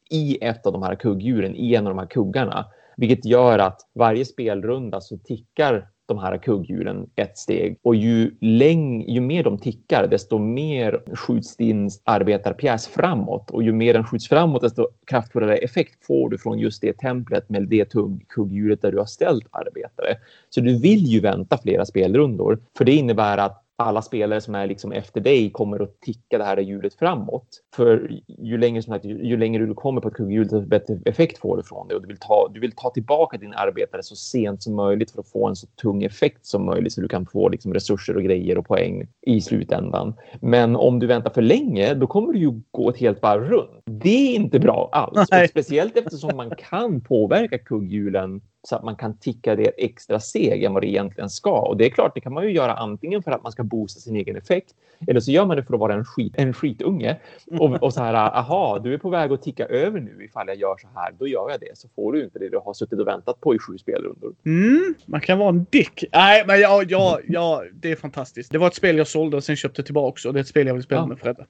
[0.10, 2.66] i ett av de här kugghjulen, i en av de här kuggarna,
[2.98, 7.80] vilket gör att varje spelrunda så tickar de här kugghjulen ett steg.
[7.82, 13.52] Och ju, läng- ju mer de tickar, desto mer skjuts din arbetarpjäs framåt.
[13.52, 17.50] Och ju mer den skjuts framåt, desto kraftfullare effekt får du från just det templet
[17.50, 20.18] med det tugg- kugghjulet där du har ställt arbetare.
[20.50, 24.68] Så du vill ju vänta flera spelrundor, för det innebär att alla spelare som är
[24.68, 27.48] liksom efter dig kommer att ticka det här hjulet framåt.
[27.76, 31.38] För ju längre, som sagt, ju, längre du kommer på ett kugghjul, desto bättre effekt
[31.38, 31.96] får du från det.
[31.96, 35.20] Och du, vill ta, du vill ta tillbaka din arbetare så sent som möjligt för
[35.20, 38.24] att få en så tung effekt som möjligt så du kan få liksom, resurser och
[38.24, 40.14] grejer och poäng i slutändan.
[40.42, 43.84] Men om du väntar för länge, då kommer du ju gå ett helt varv runt.
[43.86, 45.50] Det är inte bra alls.
[45.50, 50.74] Speciellt eftersom man kan påverka kugghjulen så att man kan ticka det extra steg än
[50.74, 51.60] vad det egentligen ska.
[51.60, 54.00] Och det är klart, det kan man ju göra antingen för att man ska boosta
[54.00, 54.74] sin egen effekt
[55.08, 57.18] eller så gör man det för att vara en, skit, en skitunge
[57.60, 60.58] och, och så här, aha, du är på väg att ticka över nu ifall jag
[60.58, 61.78] gör så här, då gör jag det.
[61.78, 64.36] Så får du inte det du har suttit och väntat på i sju spelrundor.
[64.46, 66.04] Mm, man kan vara en dick.
[66.14, 68.52] Nej, men ja, ja, ja, det är fantastiskt.
[68.52, 70.68] Det var ett spel jag sålde och sen köpte tillbaka och det är ett spel
[70.68, 71.06] jag vill spela Ja.
[71.06, 71.46] med Fredde.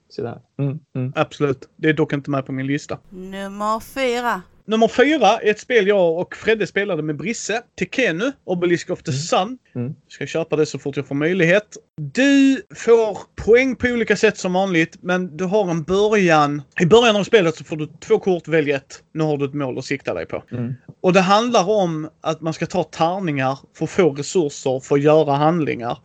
[0.58, 1.14] Mm, mm.
[1.16, 1.70] Absolut.
[1.76, 2.98] Det är dock inte med på min lista.
[3.10, 4.42] Nummer fyra.
[4.70, 7.62] Nummer fyra är ett spel jag och Fredde spelade med Brisse.
[7.80, 9.58] Tekenu, Obelisk of the Sun.
[9.76, 9.96] Mm.
[10.08, 11.78] Ska köpa det så fort jag får möjlighet.
[12.02, 16.62] Du får poäng på olika sätt som vanligt, men du har en början.
[16.82, 19.04] I början av spelet så får du två kort, välj ett.
[19.14, 20.44] Nu har du ett mål att sikta dig på.
[20.52, 20.74] Mm.
[21.02, 25.04] Och det handlar om att man ska ta tärningar för att få resurser för att
[25.04, 25.98] göra handlingar.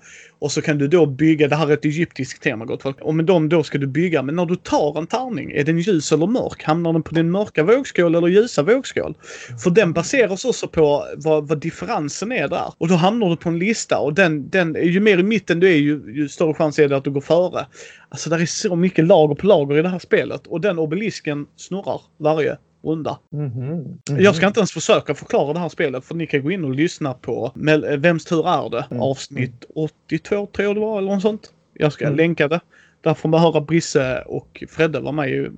[0.43, 3.01] Och så kan du då bygga, det här är ett egyptiskt tema gott folk.
[3.01, 5.79] Och med dem då ska du bygga, men när du tar en tärning, är den
[5.79, 6.63] ljus eller mörk?
[6.63, 9.15] Hamnar den på din mörka vågskål eller ljusa vågskål?
[9.63, 12.75] För den baseras också på vad, vad differensen är där.
[12.79, 15.69] Och då hamnar du på en lista och den, den, ju mer i mitten du
[15.69, 17.67] är ju, ju större chans är det att du går före.
[18.09, 21.47] Alltså där är så mycket lager på lager i det här spelet och den obelisken
[21.57, 23.19] snurrar varje runda.
[23.31, 23.99] Mhm.
[24.19, 26.75] Jag ska inte ens försöka förklara det här spelet för ni kan gå in och
[26.75, 27.53] lyssna på
[27.99, 28.87] Vems tur är det?
[28.91, 29.03] Mm.
[29.03, 31.53] Avsnitt 82 tror jag det var eller något sånt.
[31.75, 32.17] Jag ska Mm.
[32.17, 32.61] länka det.
[33.01, 35.51] Där får man höra Brisse och Fredde var med i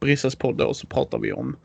[0.00, 1.56] Brisses podd och så pratar vi om,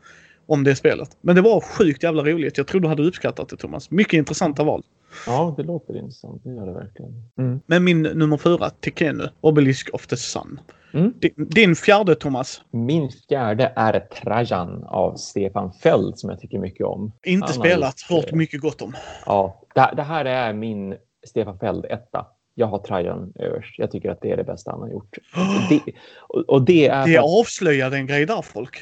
[0.46, 1.16] om det spelet.
[1.20, 2.58] Men det var sjukt jävla roligt.
[2.58, 3.90] Jag tror du hade uppskattat det Thomas.
[3.90, 4.82] Mycket intressanta val.
[5.26, 6.44] Ja, det låter intressant.
[6.44, 7.22] Det gör det verkligen.
[7.38, 7.60] Mm.
[7.66, 10.60] Men min nummer fyra, Tekenu, Obelisk of the Sun.
[10.96, 11.12] Mm.
[11.36, 12.60] Din, fjärde Thomas.
[12.70, 17.12] Min fjärde är Trajan av Stefan Feld som jag tycker mycket om.
[17.26, 18.94] Inte Han har spelat, gjort, hört eh, mycket gott om.
[19.26, 22.26] Ja, det, det här är min Stefan Feld etta.
[22.54, 23.78] Jag har Trajan överst.
[23.78, 25.18] Jag tycker att det är det bästa han har gjort.
[25.68, 25.80] Det,
[26.20, 27.06] och, och det är...
[27.06, 28.76] Det att- avslöjade en grej där folk.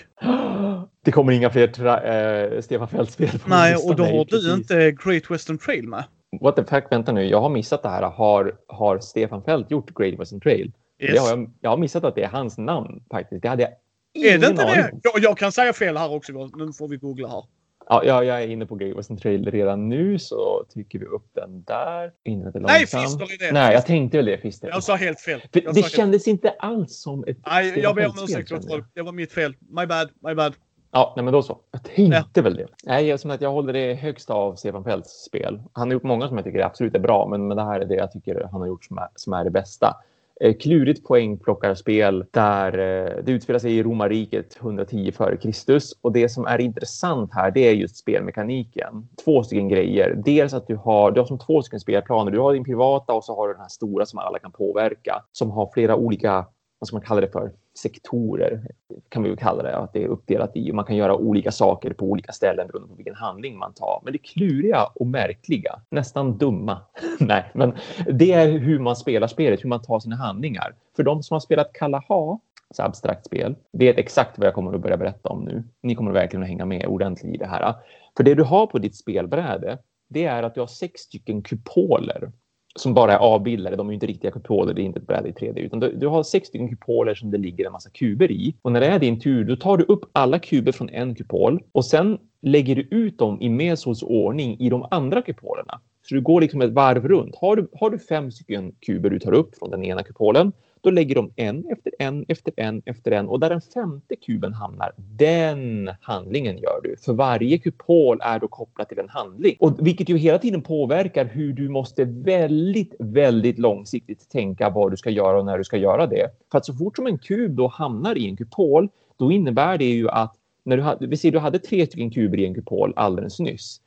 [1.05, 4.55] det kommer inga fler tra, eh, Stefan Feld-spel Nej, och då Nej, har du precis.
[4.55, 6.05] inte Great Western Trail med.
[6.41, 7.25] What the fuck, vänta nu.
[7.25, 8.03] Jag har missat det här.
[8.03, 10.73] Har, har Stefan Feld gjort Great Western Trail?
[10.99, 11.21] Yes.
[11.21, 13.43] har jag, jag har missat att det är hans namn faktiskt.
[13.43, 13.77] Det hade jag Är
[14.13, 15.01] det ingen inte aning det?
[15.03, 16.33] Jag, jag kan säga fel här också.
[16.33, 17.45] Nu får vi googla här.
[17.89, 21.27] Ja, jag, jag är inne på Great Western Trail redan nu så trycker vi upp
[21.35, 22.13] den där.
[22.25, 22.81] Är Nej.
[22.81, 23.53] Fister är det.
[23.53, 24.39] Nej, jag tänkte väl det.
[24.39, 24.69] Fister.
[24.69, 25.41] Jag sa helt fel.
[25.53, 28.53] Jag det sa helt- kändes inte alls som ett Nej, jag ber om ursäkt.
[28.95, 29.57] Det var mitt fel.
[29.61, 30.55] My bad, my bad.
[30.93, 31.59] Ja, nej, men då så.
[31.71, 32.67] Jag tänkte väl det.
[32.85, 35.63] Nej, jag, som att jag håller det högst av Stefan Feldt spel.
[35.73, 37.85] Han har gjort många som jag tycker absolut är bra, men, men det här är
[37.85, 39.97] det jag tycker han har gjort som är, som är det bästa.
[40.41, 45.79] Eh, klurigt poängplockarspel där eh, det utspelar sig i romarriket 110 f.Kr.
[46.01, 49.09] Och det som är intressant här, det är just spelmekaniken.
[49.25, 50.23] Två stycken grejer.
[50.25, 52.31] Dels att du har, du har som två stycken spelplaner.
[52.31, 55.23] Du har din privata och så har du den här stora som alla kan påverka.
[55.33, 56.47] Som har flera olika,
[56.85, 57.53] vad ska man kalla det för?
[57.79, 58.61] sektorer
[59.09, 60.71] kan vi väl kalla det, att det är uppdelat i.
[60.71, 64.01] Och man kan göra olika saker på olika ställen beroende på vilken handling man tar.
[64.05, 66.81] Men det kluriga och märkliga, nästan dumma,
[67.19, 67.75] nej, men
[68.07, 70.75] det är hur man spelar spelet, hur man tar sina handlingar.
[70.97, 72.39] För de som har spelat Kalaha,
[72.71, 75.65] så abstrakt spel, vet exakt vad jag kommer att börja berätta om nu.
[75.83, 77.75] Ni kommer verkligen att hänga med ordentligt i det här.
[78.17, 82.33] För det du har på ditt spelbräde, det är att du har sex stycken kupoler
[82.79, 83.77] som bara är avbildade.
[83.77, 85.59] De är ju inte riktiga kupoler, det är inte ett bräde i 3D.
[85.59, 88.55] Utan du, du har sex stycken kupoler som det ligger en massa kuber i.
[88.63, 91.63] Och när det är din tur, då tar du upp alla kuber från en kupol
[91.73, 95.81] och sen lägger du ut dem i Mesos ordning i de andra kupolerna.
[96.03, 97.37] Så du går liksom ett varv runt.
[97.37, 100.53] Har du, har du fem stycken kuber du tar upp från den ena kupolen,
[100.85, 104.53] då lägger de en efter en efter en efter en och där den femte kuben
[104.53, 106.97] hamnar, den handlingen gör du.
[106.97, 111.25] För varje kupol är då kopplat till en handling och vilket ju hela tiden påverkar
[111.25, 115.77] hur du måste väldigt, väldigt långsiktigt tänka vad du ska göra och när du ska
[115.77, 116.29] göra det.
[116.51, 119.85] För att så fort som en kub då hamnar i en kupol, då innebär det
[119.85, 122.93] ju att när du hade, vi ser du hade tre stycken kuber i en kupol
[122.97, 123.81] alldeles nyss.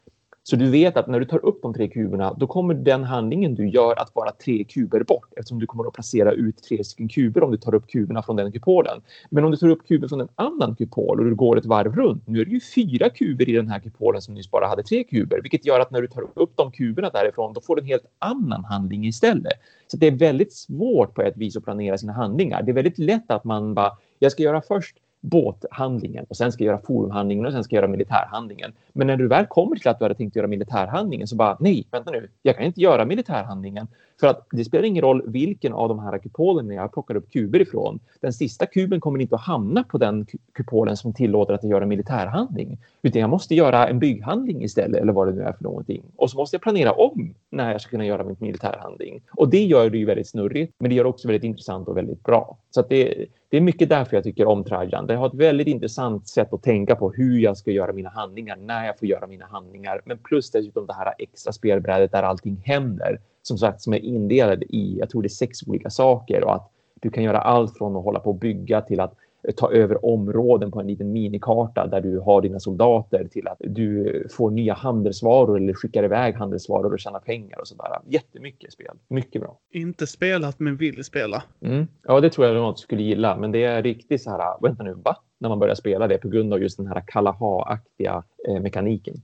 [0.50, 3.56] Så du vet att när du tar upp de tre kuberna, då kommer den handlingen
[3.56, 7.10] du gör att vara tre kuber bort eftersom du kommer att placera ut tre stycken
[7.10, 9.02] kuber om du tar upp kuberna från den kupolen.
[9.30, 11.96] Men om du tar upp kuber från en annan kupol och du går ett varv
[11.96, 14.84] runt, nu är det ju fyra kuber i den här kupolen som nyss bara hade
[14.84, 17.82] tre kuber, vilket gör att när du tar upp de kuberna därifrån, då får du
[17.82, 19.54] en helt annan handling istället.
[19.88, 22.64] Så det är väldigt svårt på ett vis att planera sina handlingar.
[22.64, 24.98] Det är väldigt lätt att man bara, jag ska göra först
[25.30, 28.72] båthandlingen och sen ska jag göra forumhandlingen och sen ska jag göra militärhandlingen.
[28.94, 31.88] Men när du väl kommer till att du hade tänkt göra militärhandlingen så bara nej,
[31.92, 33.88] vänta nu, jag kan inte göra militärhandlingen
[34.20, 37.62] för att det spelar ingen roll vilken av de här kupolerna jag plockar upp kuber
[37.62, 38.00] ifrån.
[38.22, 41.82] Den sista kuben kommer inte att hamna på den kupolen som tillåter att jag gör
[41.82, 45.64] en militärhandling, utan jag måste göra en bygghandling istället eller vad det nu är för
[45.64, 46.04] någonting.
[46.16, 49.22] Och så måste jag planera om när jag ska kunna göra min militärhandling.
[49.32, 51.98] Och det gör det ju väldigt snurrigt, men det gör det också väldigt intressant och
[51.98, 52.58] väldigt bra.
[52.72, 55.08] Så att det, det är mycket därför jag tycker om Trajan.
[55.08, 58.56] Det har ett väldigt intressant sätt att tänka på hur jag ska göra mina handlingar,
[58.56, 62.62] när jag får göra mina handlingar, men plus dessutom det här extra spelbrädet där allting
[62.66, 66.56] händer som sagt som är indelad i, jag tror det är sex olika saker och
[66.56, 69.14] att du kan göra allt från att hålla på och bygga till att
[69.56, 74.28] ta över områden på en liten minikarta där du har dina soldater till att du
[74.32, 78.00] får nya handelsvaror eller skickar iväg handelsvaror och tjänar pengar och sådär.
[78.08, 78.96] Jättemycket spel.
[79.08, 79.58] Mycket bra.
[79.72, 81.44] Inte spelat men vill spela.
[81.62, 81.88] Mm.
[82.04, 84.94] Ja, det tror jag något skulle gilla, men det är riktigt så här, vänta nu,
[84.94, 85.18] va?
[85.40, 89.16] När man börjar spela det på grund av just den här Kalaha-aktiga eh, mekaniken.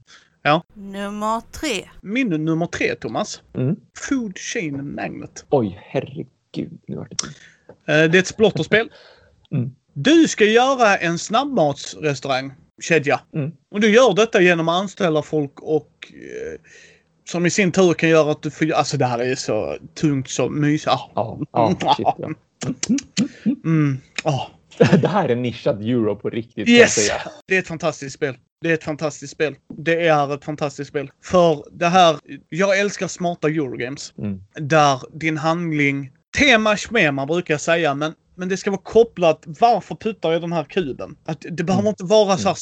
[0.42, 0.62] Ja.
[0.74, 1.88] Nummer tre.
[2.02, 3.42] Min nummer tre, Thomas.
[3.52, 3.76] Mm.
[4.08, 5.46] Food Chain Magnet.
[5.50, 6.78] Oj, herregud.
[6.86, 7.26] Nu vart det.
[7.92, 8.90] Eh, Det är ett splotterspel.
[9.50, 9.74] Mm.
[9.94, 13.20] Du ska göra en snabbmatsrestaurangkedja.
[13.34, 13.52] Mm.
[13.70, 16.60] Och du gör detta genom att anställa folk och eh,
[17.24, 18.72] som i sin tur kan göra att du får...
[18.72, 20.88] Alltså det här är så tungt så mysigt.
[20.88, 21.10] Ah.
[21.14, 22.30] Ja, ja, shit, ja.
[23.64, 23.98] Mm.
[24.22, 24.46] Ah.
[24.78, 26.68] Det här är nischat euro på riktigt.
[26.68, 27.10] Yes!
[27.46, 28.36] Det är ett fantastiskt spel.
[28.60, 29.56] Det är ett fantastiskt spel.
[29.76, 31.10] Det är ett fantastiskt spel.
[31.24, 32.18] För det här...
[32.48, 34.12] Jag älskar smarta Eurogames.
[34.18, 34.40] Mm.
[34.54, 36.10] Där din handling...
[36.38, 39.42] Tema schmema brukar jag säga, men, men det ska vara kopplat.
[39.46, 41.16] Varför puttar jag den här kuben?
[41.26, 41.88] Att det behöver Mm.
[41.88, 42.54] inte vara så här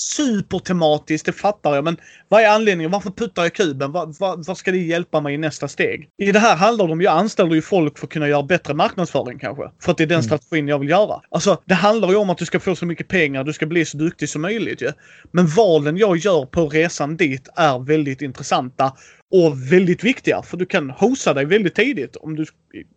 [0.46, 1.84] supertematiskt, det fattar jag.
[1.84, 1.96] Men
[2.28, 2.90] vad är anledningen?
[2.90, 3.92] Varför puttar jag kuben?
[3.92, 6.08] Vad, vad, vad ska det hjälpa mig i nästa steg?
[6.22, 8.74] I det här handlar det om, jag anställer ju folk för att kunna göra bättre
[8.74, 9.62] marknadsföring kanske.
[9.82, 10.22] För att det är den Mm.
[10.24, 11.20] strategin jag vill göra.
[11.30, 13.84] Alltså, det handlar ju om att du ska få så mycket pengar, du ska bli
[13.84, 14.92] så duktig som möjligt ju.
[15.30, 18.92] Men valen jag gör på resan dit är väldigt intressanta
[19.32, 20.42] och väldigt viktiga.
[20.42, 22.46] För du kan hosa dig väldigt tidigt om du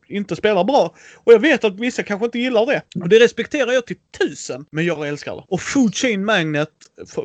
[0.08, 0.95] inte spelar bra.
[1.24, 2.82] Och jag vet att vissa kanske inte gillar det.
[3.02, 4.65] Och det respekterar jag till tusen.
[4.71, 5.43] Men jag älskar det.
[5.48, 6.69] Och Food Chain Magnet,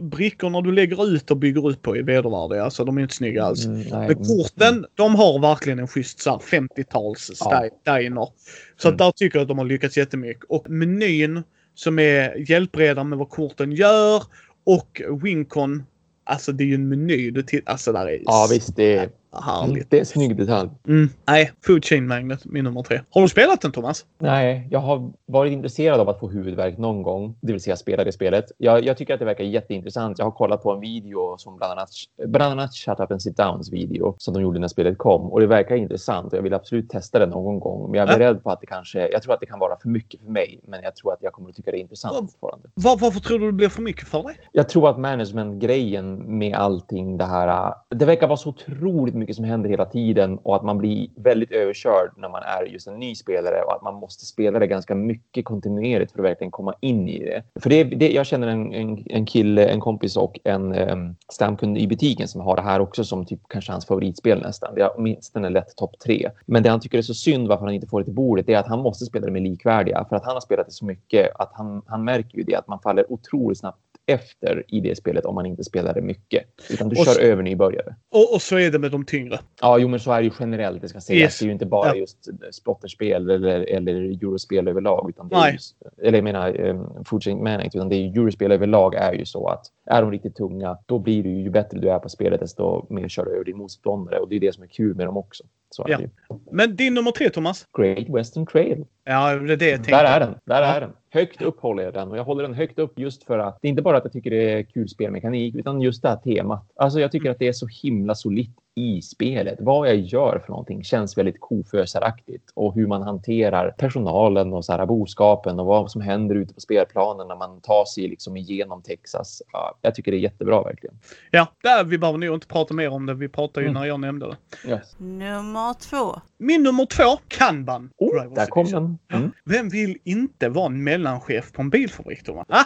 [0.02, 2.64] brickorna du lägger ut och bygger ut på är vedervärdiga.
[2.64, 3.64] Alltså de är inte snygga alls.
[3.66, 4.08] Mm, nej.
[4.08, 7.68] Men korten, de har verkligen en schysst så här 50-tals Ja.
[7.96, 8.28] diner.
[8.76, 8.96] Så Mm.
[8.96, 10.44] där tycker jag att de har lyckats jättemycket.
[10.48, 11.42] Och menyn
[11.74, 14.22] som är hjälpreda med vad korten gör
[14.66, 15.82] och Wincon.
[16.24, 17.30] Alltså det är ju en meny.
[17.30, 18.76] Du tittar, alltså där är Ja, visst.
[18.76, 19.90] Det är, härligt.
[19.90, 20.70] det är en snygg detalj.
[20.88, 21.08] Mm.
[21.28, 23.00] Nej, Food Chain Magnet, min nummer tre.
[23.10, 24.04] Har du spelat den Thomas?
[24.18, 28.04] Nej, jag har varit intresserad av att få huvudvärk någon gång, det vill säga spela
[28.04, 28.44] det spelet.
[28.58, 30.18] Jag, jag tycker att det verkar jätteintressant.
[30.18, 31.88] Jag har kollat på en video som bland annat,
[32.26, 35.40] bland annat Shut Up and Sit Downs video som de gjorde när spelet kom och
[35.40, 37.90] det verkar intressant och jag vill absolut testa det någon gång.
[37.90, 38.18] Men jag är Ja.
[38.18, 40.60] beredd på att det kanske, jag tror att det kan vara för mycket för mig,
[40.66, 42.26] men jag tror att jag kommer att tycka det är intressant Ja.
[42.26, 42.68] fortfarande.
[42.74, 44.36] Var, varför tror du det blir för mycket för dig?
[44.52, 47.74] Jag tror att management-grejen med allting det här.
[47.88, 51.52] Det verkar vara så otroligt mycket som händer hela tiden och att man blir väldigt
[51.52, 54.94] överkörd när man är just en ny spelare och att man måste spela det ganska
[54.94, 57.42] mycket kontinuerligt för att verkligen komma in i det.
[57.62, 61.78] För det, det jag känner en, en, en kille, en kompis och en um, stamkund
[61.78, 64.74] i butiken som har det här också som typ kanske hans favoritspel nästan.
[64.74, 66.30] Det är åtminstone lätt topp tre.
[66.46, 68.56] Men det han tycker är så synd varför han inte får det till bordet är
[68.56, 71.30] att han måste spela det med likvärdiga för att han har spelat det så mycket
[71.34, 75.24] att han, han märker ju det att man faller otroligt snabbt efter i det spelet
[75.24, 76.44] om man inte spelar det mycket.
[76.70, 77.94] Utan du Och kör så- över nybörjare.
[78.10, 79.38] Och, och så är det med de tyngre.
[79.60, 80.82] Ja, jo, men så är det ju generellt.
[80.82, 81.20] Det ska sägas.
[81.20, 81.38] Yes.
[81.38, 81.94] Det är ju inte bara Ja.
[81.94, 85.06] just splotterspel eller, eller eurospel överlag.
[85.10, 85.52] Utan det Nej.
[85.52, 89.12] just eller jag menar um, Food Chain Managed, utan det är ju Eurospel överlag är
[89.12, 91.98] ju så att är de riktigt tunga, då blir det ju, ju bättre du är
[91.98, 94.68] på spelet, desto mer kör du över din motståndare och det är det som är
[94.68, 95.44] kul med dem också.
[95.86, 95.96] Ja.
[95.96, 96.08] det ju.
[96.50, 97.66] Men din nummer tre, Thomas?
[97.78, 98.84] Great Western Trail.
[99.10, 99.90] Ja, det är det jag tänkte.
[99.90, 100.34] Där är den.
[100.44, 100.92] Där är den.
[101.12, 103.68] Högt upp håller jag den och jag håller den högt upp just för att det
[103.68, 106.70] är inte bara att jag tycker det är kul spelmekanik utan just det här temat.
[106.76, 109.56] Alltså jag tycker att det är så himla solitt i spelet.
[109.60, 114.72] Vad jag gör för någonting känns väldigt kofösaraktigt och hur man hanterar personalen och så
[114.72, 118.82] här boskapen och vad som händer ute på spelplanen när man tar sig liksom igenom
[118.82, 119.42] Texas.
[119.52, 120.98] Ja, jag tycker det är jättebra verkligen.
[121.30, 123.14] Ja, där, vi behöver nog inte prata mer om det.
[123.14, 123.80] Vi pratade ju Mm.
[123.82, 124.68] när jag nämnde det.
[124.70, 124.94] Yes.
[124.98, 126.20] Nummer två.
[126.38, 127.90] Min nummer två, Kanban.
[127.98, 128.98] Oh, Drivers där kom Edition.
[129.08, 129.18] den.
[129.20, 129.32] Mm.
[129.44, 132.46] Vem vill inte vara en mellanchef på en bilfabrik, Thomas?
[132.48, 132.64] Ah,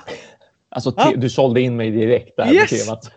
[0.69, 1.13] Alltså, Ja.
[1.17, 2.73] du sålde in mig direkt där Yes!
[2.73, 3.11] med temat.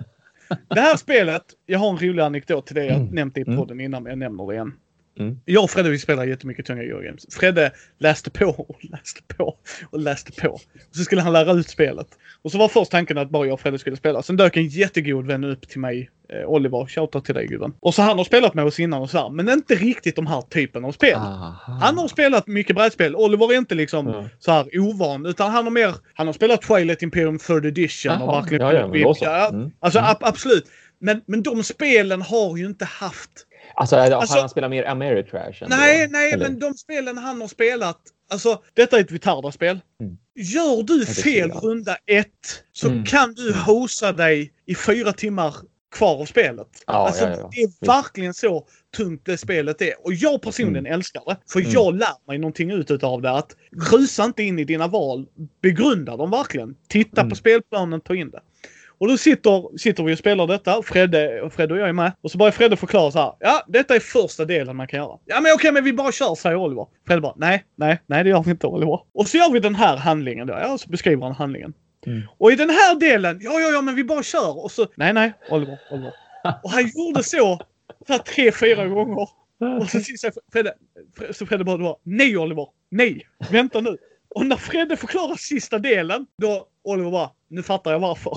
[0.69, 2.85] Det här spelet, jag har en rolig anekdot till det.
[2.85, 3.07] Jag Mm.
[3.15, 3.57] nämnt i Mm.
[3.57, 4.73] podden innan, men jag nämner det igen.
[5.19, 5.39] Mm.
[5.45, 7.25] Jag och Fredde vi spelar jättemycket tunga Eurogames.
[7.35, 9.57] Fredde läste på och läste på
[9.91, 10.47] och läste på.
[10.49, 10.61] Och
[10.95, 12.07] så skulle han lära ut spelet.
[12.41, 14.21] Och så var först tanken att bara jag och Fredde skulle spela.
[14.23, 16.85] Sen dök en jättegod vän upp till mig, eh, Oliver.
[16.85, 17.73] Shoutout till dig gubben.
[17.79, 20.27] Och så han har spelat med oss innan och så här, men inte riktigt de
[20.27, 21.15] här typen av spel.
[21.15, 21.79] Aha.
[21.81, 23.15] Han har spelat mycket brädspel.
[23.15, 24.25] Oliver är inte liksom Mm.
[24.39, 25.93] så här ovan, utan han har mer...
[26.13, 28.61] Han har spelat Twilight Imperium 3rd edition och verkligen...
[28.67, 29.25] ja, ja, men då så.
[29.25, 29.71] Mm.
[29.79, 30.11] Alltså Mm.
[30.11, 30.65] ab- absolut.
[30.99, 33.29] Men, men de spelen har ju inte haft...
[33.79, 35.63] Alltså, Alltså- han spelat mer Ameritrash?
[35.63, 35.75] ändå?
[35.75, 36.49] Nej, nej, Eller?
[36.49, 37.99] men de spelen han har spelat.
[38.29, 39.79] Alltså, detta är ett Vitarda-spel.
[40.01, 40.17] Mm.
[40.35, 43.05] Gör du fel runda ett så Mm.
[43.05, 45.55] kan du hosa dig i fyra timmar
[45.95, 46.67] kvar av spelet.
[46.87, 47.49] Ja, alltså, ja, ja.
[47.53, 49.93] Det är verkligen så tungt det spelet är.
[50.05, 51.37] Och jag personligen älskar det.
[51.51, 51.71] För Mm.
[51.71, 53.31] jag lär mig någonting ut utav det.
[53.31, 53.55] Att
[53.91, 55.25] rusa inte in i dina val.
[55.61, 56.75] Begrunda dem verkligen.
[56.89, 57.29] Titta Mm.
[57.29, 58.39] på spelplanen, ta in det.
[58.99, 60.81] Och då sitter, sitter vi och spelar detta.
[60.83, 62.11] Fredde, Fredde och jag är med.
[62.21, 63.33] Och så börjar Fredde förklara så här.
[63.39, 65.17] Ja, detta är första delen man kan göra.
[65.25, 66.87] Ja, men okej, men vi bara kör, säger Oliver.
[67.07, 68.99] Fredde bara, nej, nej, nej, det gör vi inte Oliver.
[69.13, 70.53] Och så gör vi den här handlingen då.
[70.53, 71.73] Ja, så beskriver han handlingen.
[72.05, 72.21] Mm.
[72.37, 74.63] Och i den här delen, ja, ja, ja, men vi bara kör.
[74.63, 76.13] Och så, nej, nej, Oliver, Oliver.
[76.63, 77.59] Och han gjorde så,
[78.07, 79.27] så här tre, fyra gånger.
[79.79, 80.73] Och så säger Fredde,
[81.31, 83.97] så Fredde bara, nej Oliver, nej, vänta nu.
[84.29, 88.31] Och när Fredde förklarar sista delen, då Oliver bara, nu fattar jag varför.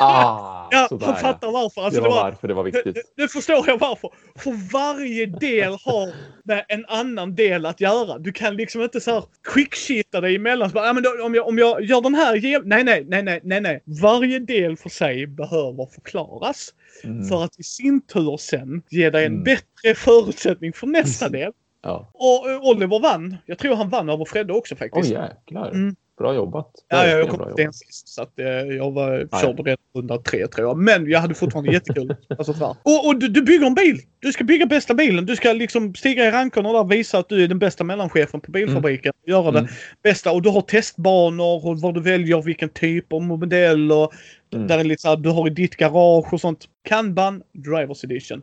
[0.00, 1.82] Ah, ja, sådär, han fattar varför.
[1.82, 3.12] Alltså, det det var var, varför det var nu, viktigt.
[3.16, 4.10] nu förstår jag varför.
[4.36, 6.12] För varje del har
[6.44, 8.18] med en annan del att göra.
[8.18, 10.68] Du kan liksom inte så här quickshitta dig emellan.
[10.70, 12.32] Så bara, ja, men då, om, jag, om jag gör den här...
[12.64, 13.82] Nej, nej, nej, nej, nej, nej.
[14.02, 16.74] Varje del för sig behöver förklaras.
[17.04, 17.24] Mm.
[17.28, 19.44] För att i sin tur sen ge dig en Mm.
[19.44, 21.52] bättre förutsättning för nästa del.
[21.82, 22.10] Ja.
[22.14, 23.36] Och eh, Oliver vann.
[23.46, 25.10] Jag tror han vann över Fredde också faktiskt.
[25.10, 25.70] jäklar.
[25.70, 25.96] Mm.
[26.18, 26.70] Bra jobbat.
[26.88, 28.08] Ja, jag kom inte ens sist.
[28.08, 29.42] Så att, eh, jag var, Nej.
[29.42, 30.76] körde redan runda tre tror jag.
[30.78, 32.16] Men jag hade fortfarande jättekul.
[32.38, 32.76] Alltså, så här.
[32.82, 33.98] och och du, du bygger en bil!
[34.18, 35.26] Du ska bygga bästa bilen.
[35.26, 38.40] Du ska liksom stiga i rankerna där och visa att du är den bästa mellanchefen
[38.40, 39.12] på bilfabriken.
[39.26, 39.70] Göra det Mm.
[40.02, 40.32] bästa.
[40.32, 43.92] Och du har testbanor och vad du väljer, vilken typ av modell.
[43.92, 44.12] Och
[44.54, 44.66] Mm.
[44.66, 46.64] där är lite så här, du har i ditt garage och sånt.
[46.84, 48.42] Kanban Drivers Edition.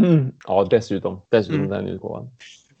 [0.00, 0.32] Mm.
[0.46, 1.20] Ja, dessutom.
[1.28, 1.70] Dessutom Mm.
[1.70, 2.30] den utgåvan.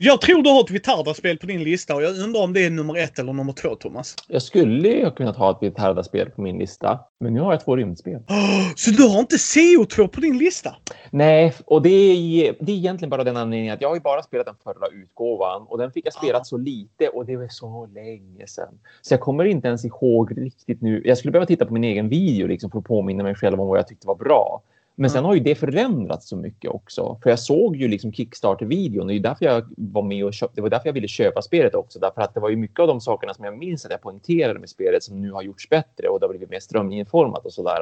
[0.02, 2.70] Jag tror du har ett Vitarda-spel på din lista och jag undrar om det är
[2.70, 4.14] nummer ett eller nummer två, Thomas.
[4.28, 7.64] Jag skulle ju ha kunnat ha ett Vitarda-spel på min lista, men nu har jag
[7.64, 8.14] två rymdspel.
[8.14, 10.76] Oh, så du har inte CO2 på din lista?
[11.10, 14.22] Nej, och det är, det är egentligen bara den anledningen att jag har ju bara
[14.22, 16.44] spelat den förra utgåvan och den fick jag spela Ja.
[16.44, 18.78] så lite och det var så länge sedan.
[19.02, 21.02] Så jag kommer inte ens ihåg riktigt nu.
[21.04, 23.68] Jag skulle behöva titta på min egen video liksom för att påminna mig själv om
[23.68, 24.62] vad jag tyckte var bra.
[25.00, 27.18] Men sen har ju det förändrats så mycket också.
[27.22, 30.32] För jag såg ju liksom Kickstarter-videon det är därför jag var med och.
[30.54, 31.98] Det var därför jag ville köpa spelet också.
[31.98, 34.58] Därför att det var ju mycket av de sakerna som jag minns att jag poängterade
[34.60, 37.78] med spelet som nu har gjorts bättre och det har blivit mer strömlinjeformat och sådär.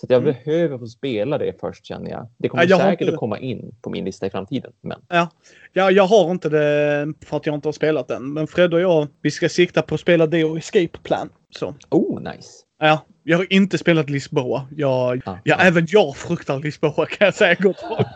[0.00, 0.34] Så att jag Mm.
[0.44, 2.28] behöver få spela det först känner jag.
[2.38, 4.72] Det kommer Ja, jag säkert inte- att komma in på min lista i framtiden.
[4.80, 5.28] Men Ja.
[5.72, 8.32] ja, jag har inte det för att jag inte har spelat den.
[8.32, 11.28] Men Fred och jag, vi ska sikta på att spela det och Escape Plan.
[11.50, 11.74] Så.
[11.90, 12.48] oh, nice.
[12.80, 12.98] Ja,
[13.28, 14.66] jag har inte spelat Lisboa.
[14.76, 15.60] Jag, Ah, ja, ah.
[15.60, 18.06] även jag fruktar Lisboa kan jag säga gott folk.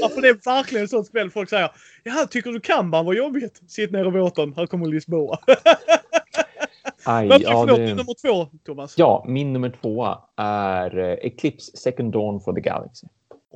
[0.00, 1.70] ja, för det är verkligen ett sånt spel folk säger.
[2.02, 3.62] Ja, tycker du Kanban var jobbigt?
[3.68, 5.38] Sitt ner i båten, här kommer Lisboa.
[7.04, 7.94] Aj, Men ja, förlåt, det...
[7.94, 8.98] nummer två, Thomas.
[8.98, 13.06] ja, min nummer tvåa är eh, Eclipse Second Dawn for the Galaxy.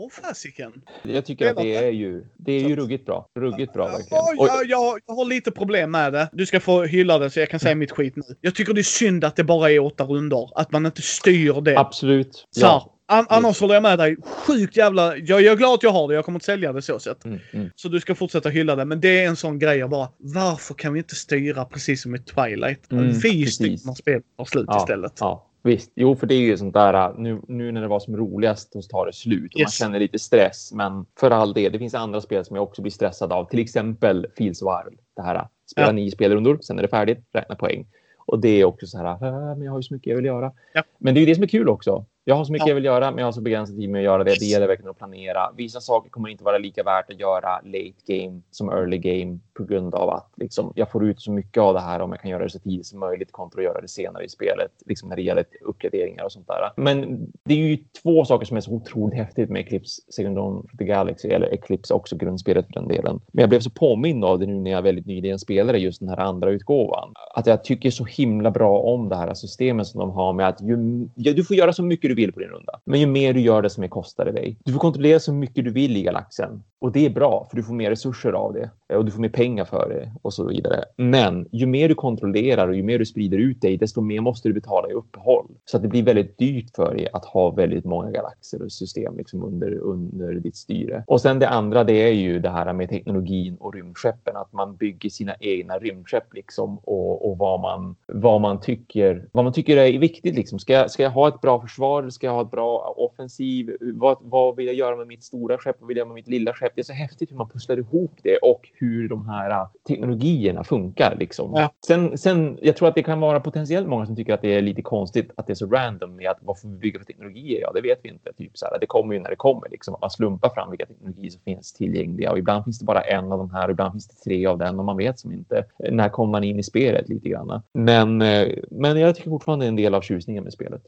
[0.02, 0.72] Åh fasiken.
[1.02, 3.26] Jag tycker att det är ju, det är ju ruggigt bra.
[3.38, 4.08] Ruggigt bra verkligen.
[4.10, 6.28] Ja, jag, jag, jag har lite problem med det.
[6.32, 8.22] Du ska få hylla det så jag kan säga mitt skit nu.
[8.40, 10.50] Jag tycker det är synd att det bara är åtta rundor.
[10.54, 11.78] Att man inte styr det.
[11.78, 12.46] Absolut.
[12.50, 12.92] Så här, Ja.
[13.06, 14.16] an, annars håller jag med dig.
[14.24, 15.16] Sjukt jävla...
[15.16, 16.14] Jag, jag är glad att jag har det.
[16.14, 17.24] Jag kommer inte sälja det så sett.
[17.24, 17.70] Mm, mm.
[17.76, 18.84] Så du ska fortsätta hylla det.
[18.84, 20.08] Men det är en sån grej jag bara...
[20.18, 22.92] Varför kan vi inte styra precis som i Twilight?
[22.92, 25.12] Mm, vi styr när spelet tar slut Ja, istället.
[25.20, 25.92] Ja, visst.
[25.94, 27.14] Jo, för det är ju sånt där.
[27.18, 29.72] Nu, nu när det var som roligast så tar det slut och man Yes.
[29.78, 30.72] känner lite stress.
[30.72, 33.44] Men för all det, det finns andra spel som jag också blir stressad av.
[33.44, 34.70] Till exempel Fields of.
[35.16, 35.92] Det här Spela Ja.
[35.92, 37.86] nio spelrundor, sen är det färdigt, räkna poäng.
[38.18, 40.24] Och det är också så här, "Äh, men jag har ju så mycket jag vill
[40.24, 40.52] göra.
[40.74, 40.82] Ja.
[40.98, 42.04] Men det är ju det som är kul också.
[42.24, 42.70] Jag har så mycket Ja.
[42.70, 44.34] jag vill göra, men jag har så begränsad tid med att göra det.
[44.38, 45.52] Det gäller verkligen att planera.
[45.56, 49.64] Vissa saker kommer inte vara lika värt att göra late game som early game på
[49.64, 52.30] grund av att liksom, jag får ut så mycket av det här om jag kan
[52.30, 55.16] göra det så tidigt som möjligt kontra att göra det senare i spelet, liksom när
[55.16, 56.72] det gäller uppgraderingar och sånt där.
[56.76, 60.66] Men det är ju två saker som är så otroligt häftigt med Eclipse Second Dawn
[60.78, 63.20] the Galaxy, eller Eclipse också grundspelet för den delen.
[63.32, 66.08] Men jag blev så påmind av det nu när jag väldigt nyligen spelade just den
[66.08, 67.12] här andra utgåvan.
[67.34, 70.60] Att jag tycker så himla bra om det här systemet som de har med att
[70.62, 72.80] ju, ja, du får göra så mycket du vill på din runda.
[72.84, 74.58] Men ju mer du gör det, som mer kostar det dig.
[74.64, 76.62] Du får kontrollera så mycket du vill i galaxen.
[76.82, 78.70] Och det är bra, för du får mer resurser av det.
[78.88, 80.84] Eh, och du får mer pengar för det och så vidare.
[80.96, 84.48] Men ju mer du kontrollerar och ju mer du sprider ut dig, desto mer måste
[84.48, 85.46] du betala i uppehåll.
[85.64, 89.16] Så att det blir väldigt dyrt för dig att ha väldigt många galaxer och system
[89.16, 91.04] liksom under, under ditt styre.
[91.06, 94.36] Och sen det andra, det är ju det här med teknologin och rymdskeppen.
[94.36, 99.44] Att man bygger sina egna rymdskepp liksom och, och vad, man, vad, man tycker, vad
[99.44, 100.34] man tycker är viktigt.
[100.34, 100.58] Liksom.
[100.58, 102.10] Ska, jag, ska jag ha ett bra försvar?
[102.10, 103.76] Ska jag ha ett bra offensiv?
[103.80, 105.76] Vad, vad vill jag göra med mitt stora skepp?
[105.80, 106.71] Vad vill jag med mitt lilla skepp?
[106.74, 110.64] Det är så häftigt hur man pusslar ihop det och hur de här äh, teknologierna
[110.64, 111.16] funkar.
[111.18, 111.52] Liksom.
[111.54, 111.72] Ja.
[111.86, 114.62] Sen, sen, jag tror att det kan vara potentiellt många som tycker att det är
[114.62, 117.60] lite konstigt att det är så random med att vad får vi bygga för teknologier?
[117.60, 118.32] Ja, det vet vi inte.
[118.32, 119.68] Typ så här, det kommer ju när det kommer.
[119.70, 119.94] Liksom.
[119.94, 123.32] Att man slumpar fram vilka teknologier som finns tillgängliga och ibland finns det bara en
[123.32, 125.64] av de här och ibland finns det tre av den och man vet som inte
[125.90, 127.62] när kommer man in i spelet lite grann.
[127.74, 130.82] Men, eh, men jag tycker fortfarande det är en del av tjusningen med spelet.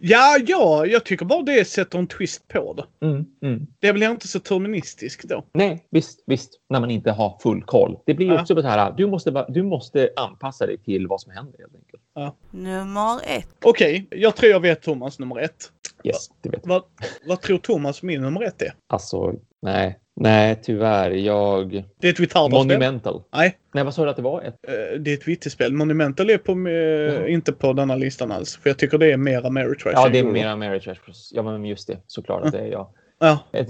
[0.00, 3.06] Ja, ja, jag tycker bara det sätter en twist på det.
[3.06, 3.66] Mm, mm.
[3.78, 5.44] Det blir inte så terministiskt då.
[5.54, 6.50] Nej, visst, visst.
[6.70, 7.98] När man inte har full koll.
[8.06, 8.40] Det blir Ja.
[8.40, 12.02] också så här, du måste, du måste anpassa dig till vad som händer helt enkelt.
[12.50, 13.48] Nummer ett.
[13.64, 15.72] Okej, jag tror jag vet Thomas nummer ett.
[16.04, 16.66] Yes, det vet.
[16.66, 16.82] Vad,
[17.26, 18.72] vad tror Thomas min nummer ett är?
[18.86, 21.10] Alltså, nej, nej, tyvärr.
[21.10, 21.84] Jag...
[22.00, 22.66] Det är ett retardat spel.
[22.66, 23.22] Monumental.
[23.34, 24.42] Nej, Nej, vad sa du att det var?
[24.42, 24.54] Ett...
[24.68, 28.56] eh, det är ett vittigt Monumental är på, eh, inte på denna listan alls.
[28.56, 29.92] För jag tycker det är mer Ameritrash.
[29.94, 30.96] Ja, det är mera Mary Trash.
[31.32, 31.98] Ja, men just det.
[32.06, 32.88] Såklart att det är jag.
[33.18, 33.68] Ja, Ett...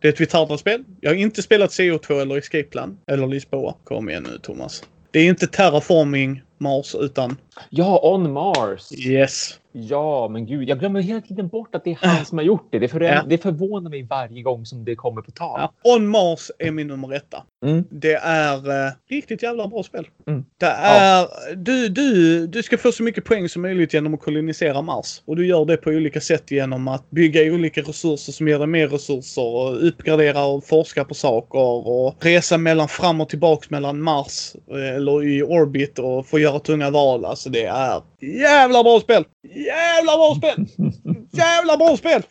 [0.00, 0.84] det är ett retardat spel.
[1.00, 2.98] Jag har inte spelat CO2 eller Escape Plan.
[3.06, 3.74] Eller Lisboa.
[3.84, 4.84] Kom igen nu Thomas.
[5.10, 7.36] Det är inte Terraforming Mars utan
[7.70, 8.92] Ja, On Mars!
[9.06, 9.58] Yes.
[9.76, 12.68] Ja, men gud, jag glömmer hela tiden bort att det är han som har gjort
[12.70, 12.78] det.
[12.78, 13.00] Det, för...
[13.00, 13.22] Ja.
[13.28, 15.60] det förvånar mig varje gång som det kommer på tal.
[15.60, 15.72] Ja.
[15.94, 17.42] On Mars är min nummer etta.
[17.64, 17.84] Mm.
[17.90, 20.06] Det är eh, riktigt jävla bra spel.
[20.26, 20.44] Mm.
[20.58, 21.26] Det är,
[21.56, 25.22] du, du, du ska få så mycket poäng som möjligt genom att kolonisera Mars.
[25.24, 28.68] Och du gör det på olika sätt genom att bygga olika resurser som ger dig
[28.68, 34.00] mer resurser och uppgradera och forska på saker och resa mellan fram och tillbaks mellan
[34.00, 37.24] Mars eh, eller i orbit och få göra tunga val.
[37.24, 39.24] Alltså det är jävla bra spel!
[39.42, 40.66] Jävla bra spel!
[41.32, 42.22] Jävla bra spel!